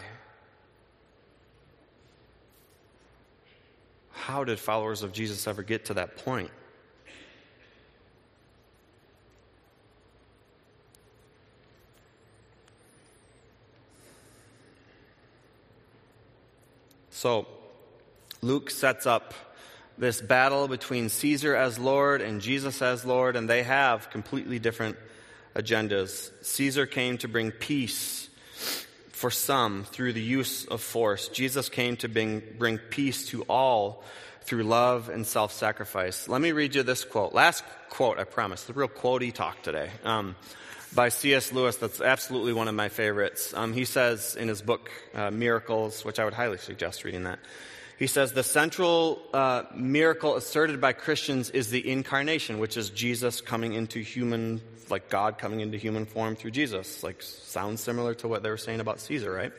How 4.12 4.43
did 4.43 4.60
followers 4.60 5.04
of 5.04 5.13
Jesus 5.13 5.47
ever 5.47 5.63
get 5.63 5.86
to 5.86 5.95
that 5.95 6.17
point? 6.17 6.51
So, 17.21 17.45
Luke 18.41 18.71
sets 18.71 19.05
up 19.05 19.36
this 19.95 20.19
battle 20.19 20.67
between 20.67 21.07
Caesar 21.07 21.55
as 21.55 21.77
Lord 21.77 22.19
and 22.19 22.41
Jesus 22.41 22.81
as 22.81 23.05
Lord, 23.05 23.36
and 23.36 23.47
they 23.47 23.62
have 23.62 24.10
completely 24.10 24.57
different 24.57 24.97
agendas. 25.55 26.31
Caesar 26.43 26.88
came 26.88 27.19
to 27.19 27.27
bring 27.27 27.51
peace 27.51 28.27
for 29.12 29.29
some 29.29 29.84
through 29.84 30.13
the 30.13 30.21
use 30.21 30.65
of 30.65 30.81
force. 30.81 31.27
Jesus 31.27 31.69
came 31.69 31.95
to 31.97 32.10
bring, 32.10 32.41
bring 32.57 32.79
peace 32.79 33.27
to 33.27 33.43
all 33.43 34.03
through 34.41 34.63
love 34.63 35.10
and 35.10 35.27
self 35.27 35.53
sacrifice. 35.53 36.27
Let 36.27 36.41
me 36.41 36.53
read 36.53 36.73
you 36.73 36.81
this 36.81 37.05
quote. 37.05 37.36
Last 37.36 37.63
quote, 37.91 38.17
I 38.17 38.23
promise. 38.23 38.63
The 38.63 38.73
real 38.73 38.88
quotey 38.88 39.31
talk 39.31 39.62
today. 39.62 39.91
Um, 40.03 40.36
by 40.93 41.10
C.S. 41.10 41.54
Lewis, 41.54 41.77
that's 41.77 42.01
absolutely 42.01 42.54
one 42.54 42.67
of 42.67 42.75
my 42.75 42.89
favorites. 42.89 43.54
Um, 43.54 43.73
he 43.73 43.86
says 43.86 44.36
in 44.36 44.47
his 44.47 44.62
book, 44.62 44.91
uh, 45.15 45.32
Miracles, 45.32 46.04
which 46.04 46.19
I 46.19 46.25
would 46.25 46.34
highly 46.34 46.58
suggest 46.58 47.04
reading 47.04 47.23
that, 47.23 47.39
he 47.97 48.08
says 48.08 48.34
the 48.34 48.43
central 48.43 49.21
uh, 49.32 49.63
miracle 49.75 50.36
asserted 50.36 50.82
by 50.82 50.93
Christians 50.93 51.51
is 51.51 51.69
the 51.69 51.88
incarnation, 51.88 52.58
which 52.58 52.75
is 52.75 52.89
Jesus 52.89 53.41
coming 53.41 53.73
into 53.73 53.99
human, 53.99 54.60
like 54.89 55.08
God 55.08 55.38
coming 55.38 55.60
into 55.60 55.77
human 55.77 56.06
form 56.06 56.36
through 56.36 56.51
Jesus. 56.51 57.04
Like, 57.04 57.21
sounds 57.21 57.80
similar 57.80 58.15
to 58.15 58.27
what 58.27 58.41
they 58.41 58.49
were 58.49 58.58
saying 58.58 58.80
about 58.80 58.99
Caesar, 59.01 59.32
right? 59.32 59.54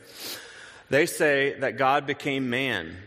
They 0.89 1.05
say 1.05 1.57
that 1.59 1.77
God 1.77 2.05
became 2.05 2.49
man. 2.49 2.97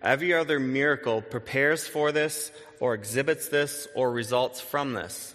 Every 0.00 0.32
other 0.32 0.60
miracle 0.60 1.22
prepares 1.22 1.86
for 1.86 2.12
this, 2.12 2.52
or 2.78 2.94
exhibits 2.94 3.48
this, 3.48 3.88
or 3.94 4.12
results 4.12 4.60
from 4.60 4.92
this. 4.92 5.33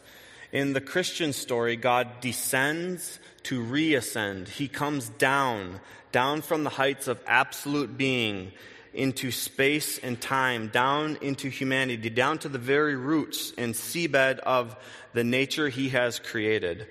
In 0.51 0.73
the 0.73 0.81
Christian 0.81 1.31
story, 1.31 1.75
God 1.75 2.21
descends 2.21 3.19
to 3.43 3.61
reascend. 3.61 4.47
He 4.47 4.67
comes 4.67 5.09
down, 5.09 5.79
down 6.11 6.41
from 6.41 6.63
the 6.63 6.71
heights 6.71 7.07
of 7.07 7.19
absolute 7.27 7.97
being 7.97 8.51
into 8.91 9.29
space 9.29 9.99
and 9.99 10.19
time, 10.19 10.69
down 10.69 11.19
into 11.21 11.49
humanity, 11.49 12.09
down 12.09 12.39
to 12.39 12.49
the 12.49 12.57
very 12.57 12.95
roots 12.95 13.53
and 13.59 13.75
seabed 13.75 14.39
of 14.39 14.75
the 15.13 15.23
nature 15.23 15.69
he 15.69 15.89
has 15.89 16.17
created. 16.17 16.87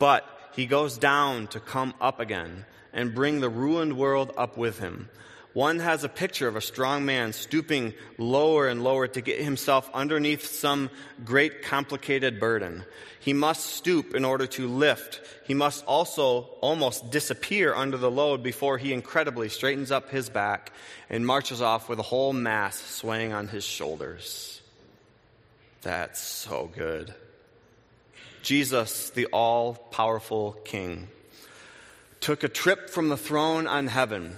But 0.00 0.28
he 0.54 0.66
goes 0.66 0.98
down 0.98 1.46
to 1.48 1.60
come 1.60 1.94
up 2.00 2.18
again 2.18 2.64
and 2.92 3.14
bring 3.14 3.40
the 3.40 3.48
ruined 3.48 3.96
world 3.96 4.32
up 4.36 4.56
with 4.56 4.80
him. 4.80 5.08
One 5.56 5.78
has 5.78 6.04
a 6.04 6.10
picture 6.10 6.48
of 6.48 6.56
a 6.56 6.60
strong 6.60 7.06
man 7.06 7.32
stooping 7.32 7.94
lower 8.18 8.68
and 8.68 8.84
lower 8.84 9.08
to 9.08 9.22
get 9.22 9.40
himself 9.40 9.88
underneath 9.94 10.44
some 10.44 10.90
great 11.24 11.62
complicated 11.62 12.38
burden. 12.38 12.84
He 13.20 13.32
must 13.32 13.64
stoop 13.64 14.14
in 14.14 14.26
order 14.26 14.46
to 14.48 14.68
lift. 14.68 15.22
He 15.46 15.54
must 15.54 15.82
also 15.86 16.50
almost 16.60 17.10
disappear 17.10 17.74
under 17.74 17.96
the 17.96 18.10
load 18.10 18.42
before 18.42 18.76
he 18.76 18.92
incredibly 18.92 19.48
straightens 19.48 19.90
up 19.90 20.10
his 20.10 20.28
back 20.28 20.72
and 21.08 21.26
marches 21.26 21.62
off 21.62 21.88
with 21.88 22.00
a 22.00 22.02
whole 22.02 22.34
mass 22.34 22.76
swaying 22.78 23.32
on 23.32 23.48
his 23.48 23.64
shoulders. 23.64 24.60
That's 25.80 26.20
so 26.20 26.70
good. 26.76 27.14
Jesus, 28.42 29.08
the 29.08 29.24
all 29.32 29.72
powerful 29.72 30.52
King, 30.66 31.08
took 32.20 32.44
a 32.44 32.48
trip 32.50 32.90
from 32.90 33.08
the 33.08 33.16
throne 33.16 33.66
on 33.66 33.86
heaven 33.86 34.36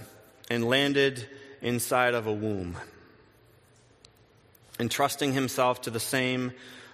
and 0.49 0.67
landed 0.67 1.27
inside 1.61 2.13
of 2.13 2.27
a 2.27 2.33
womb, 2.33 2.77
entrusting 4.79 5.33
himself 5.33 5.81
to 5.81 5.89
the 5.89 5.99
same 5.99 6.53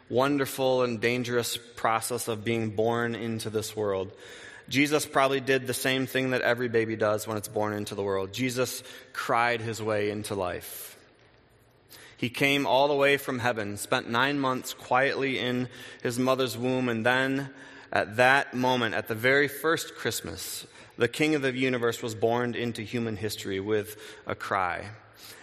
wonderful 0.10 0.84
and 0.84 1.02
dangerous 1.02 1.58
process 1.76 2.28
of 2.28 2.44
being 2.44 2.70
born 2.70 3.16
into 3.16 3.50
this 3.50 3.76
world. 3.76 4.12
Jesus 4.68 5.06
probably 5.06 5.40
did 5.40 5.68
the 5.68 5.74
same 5.74 6.08
thing 6.08 6.32
that 6.32 6.42
every 6.42 6.68
baby 6.68 6.96
does 6.96 7.28
when 7.28 7.38
it's 7.38 7.48
born 7.48 7.74
into 7.74 7.96
the 7.96 8.04
world. 8.04 8.34
Jesus 8.34 8.84
cried 9.14 9.62
his 9.62 9.82
way 9.82 10.10
into 10.10 10.36
life. 10.36 10.98
He 12.18 12.30
came 12.30 12.66
all 12.66 12.88
the 12.88 12.96
way 12.96 13.18
from 13.18 13.40
heaven, 13.40 13.78
spent 13.78 14.10
nine 14.10 14.40
months 14.40 14.74
quietly 14.74 15.38
in 15.38 15.68
his 16.02 16.18
mother's 16.18 16.58
womb, 16.58 16.90
and 16.90 17.06
then 17.06 17.50
at 17.92 18.16
that 18.18 18.54
moment, 18.54 18.96
at 18.96 19.08
the 19.08 19.16
very 19.16 19.48
first 19.48 19.96
Christmas, 19.96 20.66
the 20.98 21.08
King 21.08 21.36
of 21.36 21.42
the 21.42 21.56
universe 21.56 22.02
was 22.02 22.16
born 22.16 22.56
into 22.56 22.82
human 22.82 23.18
history 23.18 23.60
with 23.60 23.98
a 24.26 24.36
cry. 24.36 24.86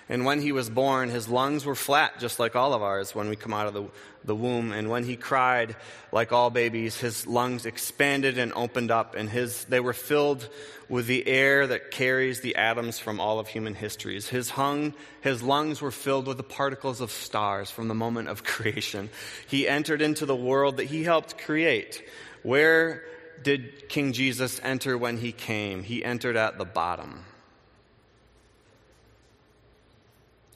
And 0.09 0.25
when 0.25 0.43
he 0.43 0.53
was 0.53 0.69
born, 0.69 1.09
his 1.09 1.29
lungs 1.29 1.65
were 1.65 1.75
flat, 1.75 2.19
just 2.19 2.39
like 2.39 2.57
all 2.57 2.75
of 2.75 2.83
ours 2.83 3.15
when 3.15 3.29
we 3.29 3.37
come 3.37 3.55
out 3.55 3.69
of 3.69 3.73
the, 3.73 3.85
the 4.25 4.35
womb. 4.35 4.73
And 4.73 4.91
when 4.91 5.05
he 5.05 5.17
cried, 5.17 5.77
like 6.11 6.33
all 6.33 6.51
babies, 6.51 6.99
his 6.99 7.27
lungs 7.27 7.65
expanded 7.67 8.37
and 8.37 8.53
opened 8.53 8.91
up, 8.91 9.15
and 9.15 9.31
his, 9.31 9.65
they 9.67 9.81
were 9.81 9.93
filled 9.93 10.49
with 10.89 11.07
the 11.07 11.27
air 11.27 11.67
that 11.67 11.93
carries 11.93 12.41
the 12.41 12.57
atoms 12.57 12.99
from 12.99 13.21
all 13.21 13.39
of 13.39 13.49
human 13.49 13.75
histories. 13.75 14.29
His, 14.29 14.51
hung, 14.51 14.93
his 15.23 15.43
lungs 15.43 15.81
were 15.81 15.91
filled 15.93 16.27
with 16.27 16.37
the 16.37 16.43
particles 16.43 17.01
of 17.01 17.11
stars 17.11 17.71
from 17.71 17.89
the 17.89 17.95
moment 17.95 18.29
of 18.29 18.45
creation. 18.45 19.09
He 19.47 19.67
entered 19.67 20.03
into 20.03 20.27
the 20.27 20.37
world 20.37 20.77
that 20.77 20.85
he 20.85 21.05
helped 21.05 21.39
create, 21.39 22.03
where 22.43 23.05
did 23.43 23.89
King 23.89 24.13
Jesus 24.13 24.61
enter 24.63 24.97
when 24.97 25.19
he 25.19 25.33
came? 25.33 25.83
He 25.83 26.05
entered 26.05 26.37
at 26.37 26.59
the 26.59 26.65
bottom. 26.65 27.25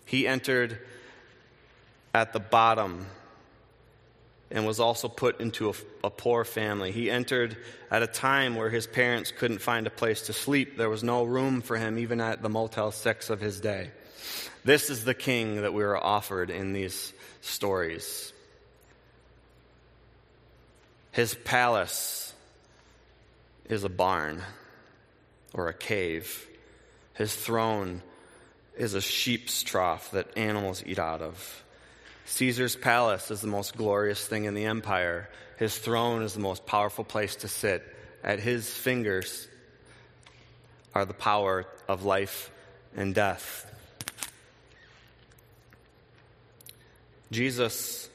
He 0.04 0.26
entered 0.26 0.78
at 2.14 2.32
the 2.32 2.40
bottom 2.40 3.06
and 4.50 4.66
was 4.66 4.78
also 4.78 5.08
put 5.08 5.40
into 5.40 5.70
a, 5.70 5.74
a, 6.04 6.10
poor 6.10 6.44
family. 6.44 6.92
He 6.92 7.10
entered 7.10 7.56
at 7.90 8.02
a 8.02 8.06
time 8.06 8.54
where 8.54 8.70
his 8.70 8.86
parents 8.86 9.32
couldn't 9.36 9.58
find 9.58 9.86
a 9.86 9.90
place 9.90 10.22
to 10.22 10.32
sleep. 10.32 10.76
There 10.76 10.88
was 10.88 11.02
no 11.02 11.24
room 11.24 11.62
for 11.62 11.76
him, 11.76 11.98
even 11.98 12.20
at 12.20 12.42
the 12.42 12.48
Motel 12.48 12.92
6 12.92 13.30
of 13.30 13.40
his 13.40 13.60
day. 13.60 13.90
This 14.64 14.88
is 14.88 15.04
the 15.04 15.14
king 15.14 15.62
that 15.62 15.74
we 15.74 15.82
are 15.82 15.96
offered 15.96 16.50
in 16.50 16.72
these 16.72 17.12
stories. 17.40 18.32
His 21.10 21.34
palace 21.34 22.25
is 23.68 23.84
a 23.84 23.88
barn 23.88 24.42
or 25.54 25.68
a 25.68 25.74
cave. 25.74 26.46
His 27.14 27.34
throne 27.34 28.02
is 28.76 28.94
a 28.94 29.00
sheep's 29.00 29.62
trough 29.62 30.10
that 30.10 30.36
animals 30.36 30.82
eat 30.86 30.98
out 30.98 31.22
of. 31.22 31.64
Caesar's 32.26 32.76
palace 32.76 33.30
is 33.30 33.40
the 33.40 33.46
most 33.46 33.76
glorious 33.76 34.24
thing 34.26 34.44
in 34.44 34.54
the 34.54 34.64
empire. 34.64 35.28
His 35.58 35.76
throne 35.76 36.22
is 36.22 36.34
the 36.34 36.40
most 36.40 36.66
powerful 36.66 37.04
place 37.04 37.36
to 37.36 37.48
sit. 37.48 37.82
At 38.22 38.40
his 38.40 38.68
fingers 38.68 39.48
are 40.94 41.04
the 41.04 41.14
power 41.14 41.66
of 41.88 42.04
life 42.04 42.50
and 42.96 43.14
death. 43.14 43.62
Jesus, 47.30 48.08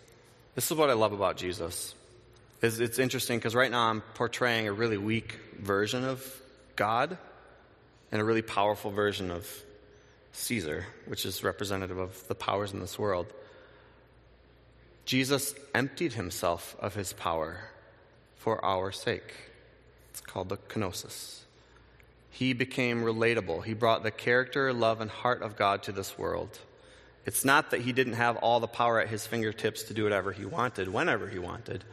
this 0.56 0.70
is 0.70 0.78
what 0.78 0.90
I 0.90 0.94
love 0.94 1.14
about 1.14 1.38
Jesus. 1.38 1.96
It's, 2.62 2.78
it's 2.80 3.00
interesting 3.00 3.40
because 3.40 3.56
right 3.56 3.72
now 3.72 3.90
I'm 3.90 4.02
portraying 4.14 4.68
a 4.68 4.74
really 4.74 4.98
weak 4.98 5.40
version 5.60 6.06
of 6.06 6.24
God 6.76 7.18
and 8.12 8.22
a 8.22 8.24
really 8.24 8.44
powerful 8.44 8.92
version 8.92 9.32
of 9.32 9.48
Caesar, 10.34 10.86
which 11.08 11.26
is 11.26 11.44
representative 11.44 11.98
of 11.98 12.28
the 12.28 12.36
powers 12.36 12.72
in 12.72 12.80
this 12.80 13.00
world. 13.00 13.28
Jesus 15.06 15.56
emptied 15.74 16.14
himself 16.14 16.76
of 16.80 16.94
his 16.94 17.14
power 17.14 17.62
for 18.38 18.64
our 18.64 18.92
sake. 18.92 19.34
It's 20.12 20.22
called 20.22 20.50
the 20.50 20.58
kenosis. 20.58 21.40
He 22.30 22.54
became 22.54 23.02
relatable. 23.02 23.64
He 23.66 23.74
brought 23.74 24.04
the 24.04 24.12
character, 24.12 24.72
love, 24.72 25.02
and 25.02 25.10
heart 25.10 25.42
of 25.42 25.58
God 25.58 25.84
to 25.84 25.92
this 25.92 26.18
world. 26.18 26.60
It's 27.26 27.44
not 27.44 27.72
that 27.72 27.82
he 27.82 27.92
didn't 27.92 28.14
have 28.14 28.38
all 28.38 28.60
the 28.60 28.68
power 28.68 29.00
at 29.00 29.10
his 29.10 29.28
fingertips 29.28 29.84
to 29.84 29.94
do 29.94 30.04
whatever 30.04 30.32
he 30.32 30.46
wanted, 30.46 30.88
whenever 30.88 31.28
he 31.28 31.40
wanted. 31.40 31.84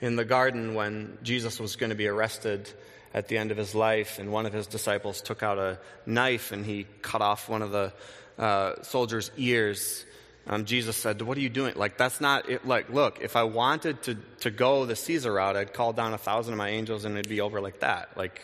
In 0.00 0.16
the 0.16 0.24
garden, 0.24 0.74
when 0.74 1.18
Jesus 1.22 1.58
was 1.58 1.76
going 1.76 1.90
to 1.90 1.96
be 1.96 2.06
arrested 2.06 2.70
at 3.12 3.28
the 3.28 3.38
end 3.38 3.50
of 3.50 3.56
his 3.56 3.74
life, 3.74 4.18
and 4.18 4.30
one 4.30 4.46
of 4.46 4.52
his 4.52 4.66
disciples 4.66 5.20
took 5.20 5.42
out 5.42 5.58
a 5.58 5.78
knife 6.06 6.52
and 6.52 6.64
he 6.64 6.86
cut 7.02 7.20
off 7.20 7.48
one 7.48 7.62
of 7.62 7.70
the 7.70 7.92
uh, 8.38 8.82
soldier's 8.82 9.30
ears. 9.36 10.04
Um, 10.46 10.64
Jesus 10.64 10.96
said, 10.96 11.20
What 11.20 11.36
are 11.36 11.40
you 11.40 11.48
doing? 11.48 11.74
Like, 11.74 11.98
that's 11.98 12.20
not 12.20 12.48
it. 12.48 12.66
Like, 12.66 12.90
look, 12.90 13.20
if 13.20 13.34
I 13.36 13.42
wanted 13.42 14.02
to, 14.04 14.14
to 14.40 14.50
go 14.50 14.86
the 14.86 14.96
Caesar 14.96 15.32
route, 15.32 15.56
I'd 15.56 15.74
call 15.74 15.92
down 15.92 16.14
a 16.14 16.18
thousand 16.18 16.54
of 16.54 16.58
my 16.58 16.68
angels 16.68 17.04
and 17.04 17.16
it'd 17.16 17.28
be 17.28 17.40
over 17.40 17.60
like 17.60 17.80
that. 17.80 18.16
Like, 18.16 18.40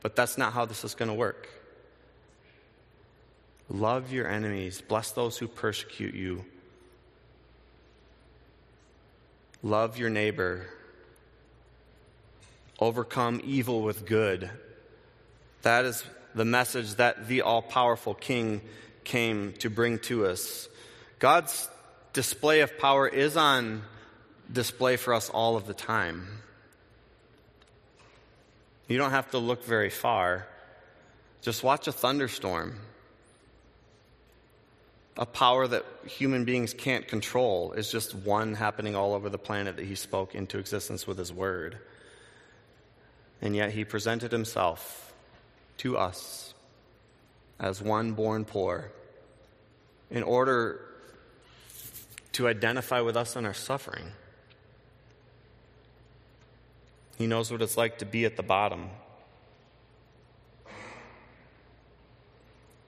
but 0.00 0.16
that's 0.16 0.38
not 0.38 0.52
how 0.52 0.64
this 0.64 0.84
is 0.84 0.94
going 0.94 1.08
to 1.08 1.14
work. 1.14 1.48
Love 3.68 4.12
your 4.12 4.28
enemies, 4.28 4.82
bless 4.86 5.12
those 5.12 5.38
who 5.38 5.48
persecute 5.48 6.14
you. 6.14 6.44
Love 9.62 9.96
your 9.96 10.10
neighbor. 10.10 10.66
Overcome 12.80 13.40
evil 13.44 13.82
with 13.82 14.06
good. 14.06 14.50
That 15.62 15.84
is 15.84 16.04
the 16.34 16.44
message 16.44 16.94
that 16.94 17.28
the 17.28 17.42
all 17.42 17.62
powerful 17.62 18.14
King 18.14 18.60
came 19.04 19.52
to 19.54 19.70
bring 19.70 19.98
to 20.00 20.26
us. 20.26 20.68
God's 21.18 21.68
display 22.12 22.60
of 22.60 22.78
power 22.78 23.06
is 23.06 23.36
on 23.36 23.82
display 24.52 24.96
for 24.96 25.14
us 25.14 25.30
all 25.30 25.56
of 25.56 25.66
the 25.66 25.74
time. 25.74 26.26
You 28.88 28.98
don't 28.98 29.12
have 29.12 29.30
to 29.30 29.38
look 29.38 29.64
very 29.64 29.90
far. 29.90 30.46
Just 31.40 31.62
watch 31.62 31.88
a 31.88 31.92
thunderstorm. 31.92 32.78
A 35.16 35.26
power 35.26 35.66
that 35.68 35.84
human 36.06 36.44
beings 36.44 36.74
can't 36.74 37.06
control 37.06 37.72
is 37.72 37.90
just 37.90 38.14
one 38.14 38.54
happening 38.54 38.96
all 38.96 39.14
over 39.14 39.28
the 39.30 39.38
planet 39.38 39.76
that 39.76 39.86
he 39.86 39.94
spoke 39.94 40.34
into 40.34 40.58
existence 40.58 41.06
with 41.06 41.18
his 41.18 41.32
word. 41.32 41.78
And 43.40 43.54
yet 43.54 43.72
he 43.72 43.84
presented 43.84 44.32
himself 44.32 45.12
to 45.78 45.96
us 45.96 46.54
as 47.58 47.82
one 47.82 48.12
born 48.12 48.44
poor 48.44 48.90
in 50.10 50.22
order 50.22 50.80
to 52.32 52.48
identify 52.48 53.00
with 53.00 53.16
us 53.16 53.36
in 53.36 53.46
our 53.46 53.54
suffering. 53.54 54.12
He 57.16 57.26
knows 57.26 57.50
what 57.50 57.62
it's 57.62 57.76
like 57.76 57.98
to 57.98 58.04
be 58.04 58.24
at 58.24 58.36
the 58.36 58.42
bottom. 58.42 58.90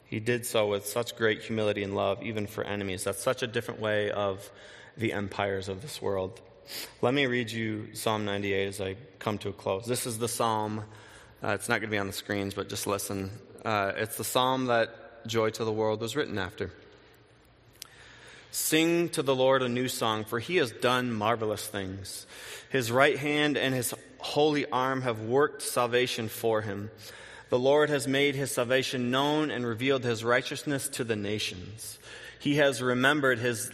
He 0.06 0.20
did 0.20 0.46
so 0.46 0.68
with 0.68 0.86
such 0.86 1.16
great 1.16 1.42
humility 1.42 1.82
and 1.82 1.94
love, 1.94 2.22
even 2.22 2.46
for 2.46 2.64
enemies. 2.64 3.04
That's 3.04 3.22
such 3.22 3.42
a 3.42 3.46
different 3.46 3.80
way 3.80 4.10
of 4.10 4.50
the 4.96 5.12
empires 5.12 5.68
of 5.68 5.82
this 5.82 6.00
world. 6.00 6.40
Let 7.02 7.14
me 7.14 7.26
read 7.26 7.50
you 7.50 7.94
Psalm 7.94 8.24
98 8.24 8.66
as 8.66 8.80
I 8.80 8.96
come 9.18 9.38
to 9.38 9.50
a 9.50 9.52
close. 9.52 9.86
This 9.86 10.06
is 10.06 10.18
the 10.18 10.28
psalm. 10.28 10.84
Uh, 11.42 11.48
it's 11.48 11.68
not 11.68 11.80
going 11.80 11.90
to 11.90 11.94
be 11.94 11.98
on 11.98 12.06
the 12.06 12.12
screens, 12.12 12.54
but 12.54 12.68
just 12.68 12.86
listen. 12.86 13.30
Uh, 13.64 13.92
it's 13.96 14.16
the 14.16 14.24
psalm 14.24 14.66
that 14.66 15.26
Joy 15.26 15.50
to 15.50 15.64
the 15.64 15.72
World 15.72 16.00
was 16.00 16.16
written 16.16 16.38
after. 16.38 16.70
Sing 18.50 19.10
to 19.10 19.22
the 19.22 19.34
Lord 19.34 19.62
a 19.62 19.68
new 19.68 19.88
song, 19.88 20.24
for 20.24 20.38
he 20.38 20.56
has 20.56 20.72
done 20.72 21.12
marvelous 21.12 21.66
things. 21.66 22.26
His 22.70 22.90
right 22.90 23.18
hand 23.18 23.58
and 23.58 23.74
his 23.74 23.92
holy 24.18 24.66
arm 24.70 25.02
have 25.02 25.20
worked 25.22 25.62
salvation 25.62 26.28
for 26.28 26.62
him. 26.62 26.90
The 27.48 27.58
Lord 27.58 27.90
has 27.90 28.08
made 28.08 28.34
his 28.34 28.50
salvation 28.50 29.10
known 29.10 29.50
and 29.50 29.66
revealed 29.66 30.04
his 30.04 30.24
righteousness 30.24 30.88
to 30.90 31.04
the 31.04 31.16
nations. 31.16 31.98
He 32.38 32.56
has 32.56 32.82
remembered 32.82 33.38
his 33.38 33.70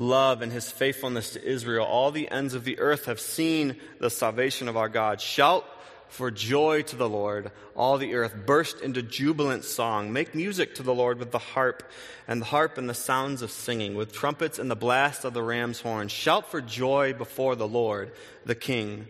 love 0.00 0.40
and 0.40 0.50
his 0.50 0.72
faithfulness 0.72 1.30
to 1.30 1.44
Israel. 1.44 1.84
All 1.84 2.10
the 2.10 2.30
ends 2.30 2.54
of 2.54 2.64
the 2.64 2.78
earth 2.78 3.04
have 3.04 3.20
seen 3.20 3.76
the 3.98 4.08
salvation 4.08 4.66
of 4.66 4.76
our 4.76 4.88
God. 4.88 5.20
Shout 5.20 5.64
for 6.08 6.30
joy 6.30 6.82
to 6.82 6.96
the 6.96 7.08
Lord, 7.08 7.52
all 7.76 7.98
the 7.98 8.14
earth. 8.14 8.34
Burst 8.46 8.80
into 8.80 9.02
jubilant 9.02 9.62
song. 9.62 10.10
Make 10.10 10.34
music 10.34 10.74
to 10.76 10.82
the 10.82 10.94
Lord 10.94 11.18
with 11.18 11.32
the 11.32 11.38
harp 11.38 11.82
and 12.26 12.40
the 12.40 12.46
harp 12.46 12.78
and 12.78 12.88
the 12.88 12.94
sounds 12.94 13.42
of 13.42 13.50
singing, 13.50 13.94
with 13.94 14.10
trumpets 14.10 14.58
and 14.58 14.70
the 14.70 14.74
blast 14.74 15.24
of 15.24 15.34
the 15.34 15.42
ram's 15.42 15.80
horn. 15.80 16.08
Shout 16.08 16.50
for 16.50 16.62
joy 16.62 17.12
before 17.12 17.54
the 17.54 17.68
Lord, 17.68 18.10
the 18.46 18.54
King. 18.54 19.06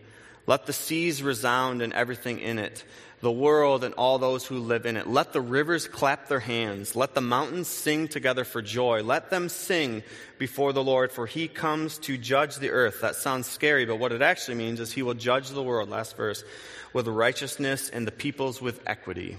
Let 0.51 0.65
the 0.65 0.73
seas 0.73 1.23
resound 1.23 1.81
and 1.81 1.93
everything 1.93 2.39
in 2.39 2.59
it, 2.59 2.83
the 3.21 3.31
world 3.31 3.85
and 3.85 3.93
all 3.93 4.19
those 4.19 4.45
who 4.45 4.59
live 4.59 4.85
in 4.85 4.97
it. 4.97 5.07
Let 5.07 5.31
the 5.31 5.39
rivers 5.39 5.87
clap 5.87 6.27
their 6.27 6.41
hands. 6.41 6.93
Let 6.93 7.15
the 7.15 7.21
mountains 7.21 7.69
sing 7.69 8.09
together 8.09 8.43
for 8.43 8.61
joy. 8.61 9.01
Let 9.01 9.29
them 9.29 9.47
sing 9.47 10.03
before 10.39 10.73
the 10.73 10.83
Lord, 10.83 11.13
for 11.13 11.25
he 11.25 11.47
comes 11.47 11.99
to 11.99 12.17
judge 12.17 12.57
the 12.57 12.71
earth. 12.71 12.99
That 12.99 13.15
sounds 13.15 13.47
scary, 13.47 13.85
but 13.85 13.95
what 13.95 14.11
it 14.11 14.21
actually 14.21 14.55
means 14.55 14.81
is 14.81 14.91
he 14.91 15.03
will 15.03 15.13
judge 15.13 15.47
the 15.51 15.63
world. 15.63 15.89
Last 15.89 16.17
verse 16.17 16.43
with 16.91 17.07
righteousness 17.07 17.87
and 17.87 18.05
the 18.05 18.11
peoples 18.11 18.61
with 18.61 18.81
equity. 18.85 19.37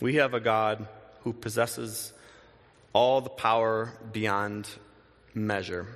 We 0.00 0.16
have 0.16 0.34
a 0.34 0.40
God 0.40 0.88
who 1.22 1.32
possesses 1.32 2.12
all 2.92 3.20
the 3.20 3.30
power 3.30 3.92
beyond 4.12 4.68
measure. 5.34 5.86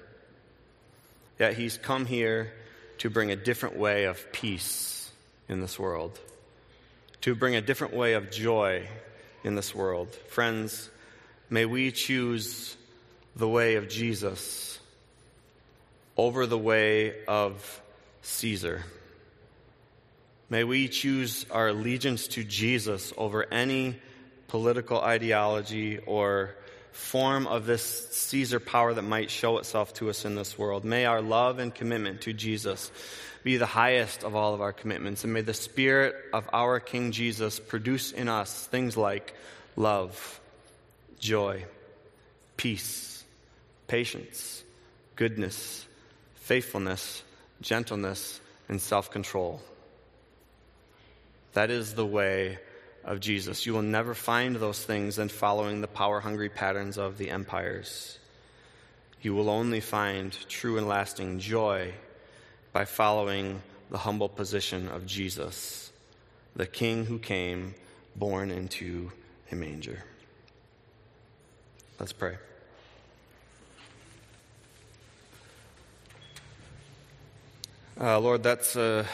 Yet 1.38 1.54
he's 1.54 1.78
come 1.78 2.04
here 2.06 2.52
to 2.98 3.10
bring 3.10 3.30
a 3.30 3.36
different 3.36 3.76
way 3.76 4.04
of 4.04 4.32
peace 4.32 5.10
in 5.48 5.60
this 5.60 5.78
world, 5.78 6.18
to 7.22 7.34
bring 7.34 7.54
a 7.54 7.60
different 7.60 7.94
way 7.94 8.14
of 8.14 8.30
joy 8.30 8.88
in 9.44 9.54
this 9.54 9.74
world. 9.74 10.14
Friends, 10.28 10.90
may 11.48 11.64
we 11.64 11.92
choose 11.92 12.76
the 13.36 13.48
way 13.48 13.76
of 13.76 13.88
Jesus 13.88 14.78
over 16.16 16.46
the 16.46 16.58
way 16.58 17.24
of 17.26 17.80
Caesar. 18.22 18.84
May 20.50 20.64
we 20.64 20.88
choose 20.88 21.46
our 21.50 21.68
allegiance 21.68 22.26
to 22.28 22.42
Jesus 22.42 23.12
over 23.16 23.44
any 23.52 23.96
political 24.48 25.00
ideology 25.00 25.98
or 25.98 26.56
form 26.92 27.46
of 27.46 27.66
this 27.66 28.08
Caesar 28.10 28.60
power 28.60 28.94
that 28.94 29.02
might 29.02 29.30
show 29.30 29.58
itself 29.58 29.94
to 29.94 30.10
us 30.10 30.24
in 30.24 30.34
this 30.34 30.58
world. 30.58 30.84
May 30.84 31.04
our 31.04 31.22
love 31.22 31.58
and 31.58 31.74
commitment 31.74 32.22
to 32.22 32.32
Jesus 32.32 32.90
be 33.44 33.56
the 33.56 33.66
highest 33.66 34.24
of 34.24 34.34
all 34.34 34.54
of 34.54 34.60
our 34.60 34.72
commitments, 34.72 35.24
and 35.24 35.32
may 35.32 35.40
the 35.40 35.54
Spirit 35.54 36.14
of 36.32 36.48
our 36.52 36.80
King 36.80 37.12
Jesus 37.12 37.60
produce 37.60 38.12
in 38.12 38.28
us 38.28 38.66
things 38.66 38.96
like 38.96 39.34
love, 39.76 40.40
joy, 41.20 41.64
peace, 42.56 43.24
patience, 43.86 44.62
goodness, 45.16 45.86
faithfulness, 46.34 47.22
gentleness, 47.60 48.40
and 48.68 48.80
self 48.80 49.10
control. 49.10 49.62
That 51.54 51.70
is 51.70 51.94
the 51.94 52.06
way 52.06 52.58
of 53.08 53.20
Jesus. 53.20 53.64
You 53.64 53.72
will 53.72 53.82
never 53.82 54.14
find 54.14 54.54
those 54.54 54.84
things 54.84 55.18
in 55.18 55.30
following 55.30 55.80
the 55.80 55.88
power 55.88 56.20
hungry 56.20 56.50
patterns 56.50 56.98
of 56.98 57.16
the 57.16 57.30
empires. 57.30 58.18
You 59.22 59.34
will 59.34 59.48
only 59.48 59.80
find 59.80 60.30
true 60.48 60.76
and 60.76 60.86
lasting 60.86 61.40
joy 61.40 61.94
by 62.72 62.84
following 62.84 63.62
the 63.90 63.96
humble 63.96 64.28
position 64.28 64.88
of 64.88 65.06
Jesus, 65.06 65.90
the 66.54 66.66
King 66.66 67.06
who 67.06 67.18
came 67.18 67.74
born 68.14 68.50
into 68.50 69.10
a 69.50 69.54
manger. 69.54 70.04
Let's 71.98 72.12
pray. 72.12 72.36
Uh, 77.98 78.20
Lord, 78.20 78.42
that's 78.42 78.76
a, 78.76 79.06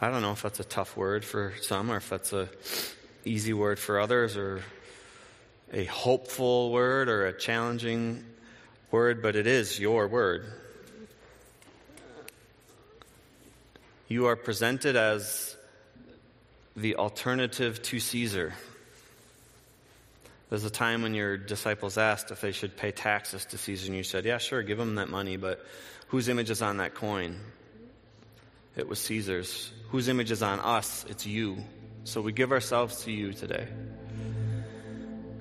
I 0.00 0.10
don't 0.10 0.22
know 0.22 0.30
if 0.30 0.42
that's 0.42 0.60
a 0.60 0.64
tough 0.64 0.96
word 0.96 1.24
for 1.24 1.54
some 1.60 1.90
or 1.90 1.96
if 1.96 2.08
that's 2.08 2.32
a 2.32 2.48
easy 3.24 3.52
word 3.52 3.80
for 3.80 3.98
others 3.98 4.36
or 4.36 4.62
a 5.72 5.84
hopeful 5.84 6.70
word 6.70 7.08
or 7.08 7.26
a 7.26 7.36
challenging 7.36 8.24
word, 8.92 9.22
but 9.22 9.34
it 9.34 9.48
is 9.48 9.78
your 9.80 10.06
word. 10.06 10.44
You 14.06 14.26
are 14.26 14.36
presented 14.36 14.94
as 14.94 15.56
the 16.76 16.94
alternative 16.94 17.82
to 17.82 17.98
Caesar. 17.98 18.54
There's 20.48 20.64
a 20.64 20.70
time 20.70 21.02
when 21.02 21.12
your 21.12 21.36
disciples 21.36 21.98
asked 21.98 22.30
if 22.30 22.40
they 22.40 22.52
should 22.52 22.76
pay 22.76 22.92
taxes 22.92 23.44
to 23.46 23.58
Caesar, 23.58 23.88
and 23.88 23.96
you 23.96 24.04
said, 24.04 24.24
Yeah, 24.24 24.38
sure, 24.38 24.62
give 24.62 24.78
them 24.78 24.94
that 24.94 25.10
money, 25.10 25.36
but 25.36 25.66
whose 26.06 26.28
image 26.28 26.50
is 26.50 26.62
on 26.62 26.76
that 26.76 26.94
coin? 26.94 27.38
It 28.78 28.88
was 28.88 29.00
Caesar's. 29.00 29.72
Whose 29.90 30.06
image 30.06 30.30
is 30.30 30.40
on 30.40 30.60
us? 30.60 31.04
It's 31.08 31.26
you. 31.26 31.56
So 32.04 32.20
we 32.20 32.30
give 32.30 32.52
ourselves 32.52 33.02
to 33.02 33.10
you 33.10 33.32
today. 33.32 33.66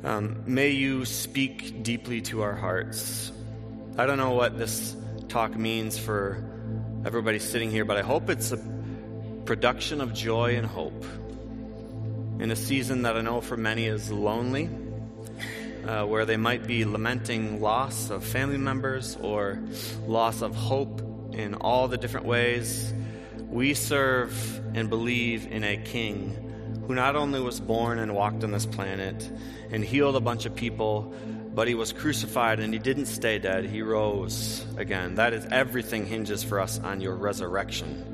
Um, 0.04 0.42
may 0.48 0.72
you 0.72 1.06
speak 1.06 1.84
deeply 1.84 2.22
to 2.22 2.42
our 2.42 2.56
hearts. 2.56 3.32
I 3.96 4.08
don't 4.08 4.18
know 4.18 4.32
what 4.32 4.58
this 4.58 4.96
talk 5.30 5.56
means 5.56 6.00
for 6.00 6.44
everybody 7.06 7.38
sitting 7.38 7.70
here, 7.70 7.86
but 7.86 7.96
I 7.96 8.02
hope 8.02 8.32
it's 8.32 8.52
a 8.52 8.60
production 9.46 10.02
of 10.02 10.16
joy 10.16 10.56
and 10.56 10.66
hope 10.66 11.06
in 12.40 12.50
a 12.50 12.56
season 12.56 13.04
that 13.04 13.18
I 13.18 13.22
know 13.22 13.42
for 13.42 13.56
many 13.56 13.86
is 13.86 14.12
lonely, 14.12 14.68
uh, 15.86 16.06
where 16.06 16.26
they 16.26 16.38
might 16.38 16.66
be 16.66 16.86
lamenting 16.86 17.62
loss 17.62 18.10
of 18.10 18.24
family 18.24 18.58
members 18.58 19.16
or 19.22 19.62
loss 20.08 20.42
of 20.42 20.56
hope 20.56 21.04
in 21.34 21.54
all 21.54 21.88
the 21.88 21.98
different 21.98 22.26
ways. 22.26 22.94
We 23.50 23.74
serve 23.74 24.62
and 24.76 24.90
believe 24.90 25.48
in 25.52 25.64
a 25.64 25.78
king 25.78 26.84
who 26.88 26.96
not 26.96 27.16
only 27.16 27.40
was 27.42 27.60
born 27.60 28.00
and 28.00 28.14
walked 28.14 28.44
on 28.44 28.52
this 28.52 28.66
planet 28.66 29.30
and 29.72 29.84
healed 29.84 30.16
a 30.16 30.22
bunch 30.22 30.46
of 30.46 30.56
people, 30.56 31.14
but 31.54 31.68
he 31.68 31.74
was 31.74 31.92
crucified 31.92 32.60
and 32.60 32.72
he 32.74 32.80
didn't 32.80 33.08
stay 33.08 33.40
dead. 33.40 33.66
He 33.66 33.82
rose 33.82 34.66
again. 34.78 35.16
That 35.16 35.34
is 35.34 35.46
everything 35.46 36.06
hinges 36.06 36.44
for 36.44 36.60
us 36.60 36.80
on 36.80 37.02
your 37.02 37.16
resurrection. 37.16 38.14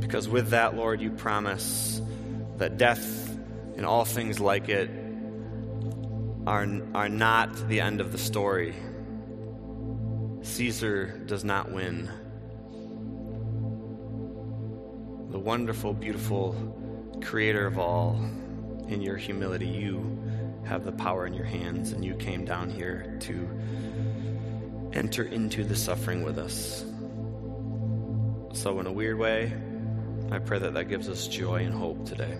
Because 0.00 0.28
with 0.28 0.50
that, 0.50 0.76
Lord, 0.76 1.00
you 1.00 1.10
promise 1.10 2.02
that 2.58 2.76
death 2.76 3.30
and 3.76 3.86
all 3.86 4.04
things 4.04 4.38
like 4.38 4.68
it 4.68 4.90
are, 6.46 6.68
are 6.94 7.08
not 7.08 7.68
the 7.68 7.80
end 7.80 8.00
of 8.00 8.12
the 8.12 8.18
story. 8.18 8.74
Caesar 10.42 11.22
does 11.26 11.44
not 11.44 11.72
win. 11.72 12.10
The 15.30 15.38
wonderful, 15.38 15.94
beautiful 15.94 16.54
creator 17.22 17.66
of 17.66 17.78
all, 17.78 18.16
in 18.88 19.00
your 19.00 19.16
humility, 19.16 19.68
you 19.68 20.20
have 20.64 20.84
the 20.84 20.90
power 20.90 21.24
in 21.26 21.34
your 21.34 21.44
hands, 21.44 21.92
and 21.92 22.04
you 22.04 22.14
came 22.14 22.44
down 22.44 22.68
here 22.68 23.16
to 23.20 23.48
enter 24.92 25.22
into 25.22 25.62
the 25.62 25.76
suffering 25.76 26.24
with 26.24 26.36
us. 26.36 26.84
So, 28.52 28.80
in 28.80 28.86
a 28.86 28.92
weird 28.92 29.18
way, 29.18 29.52
I 30.32 30.40
pray 30.40 30.58
that 30.58 30.74
that 30.74 30.88
gives 30.88 31.08
us 31.08 31.28
joy 31.28 31.64
and 31.64 31.72
hope 31.72 32.06
today. 32.06 32.36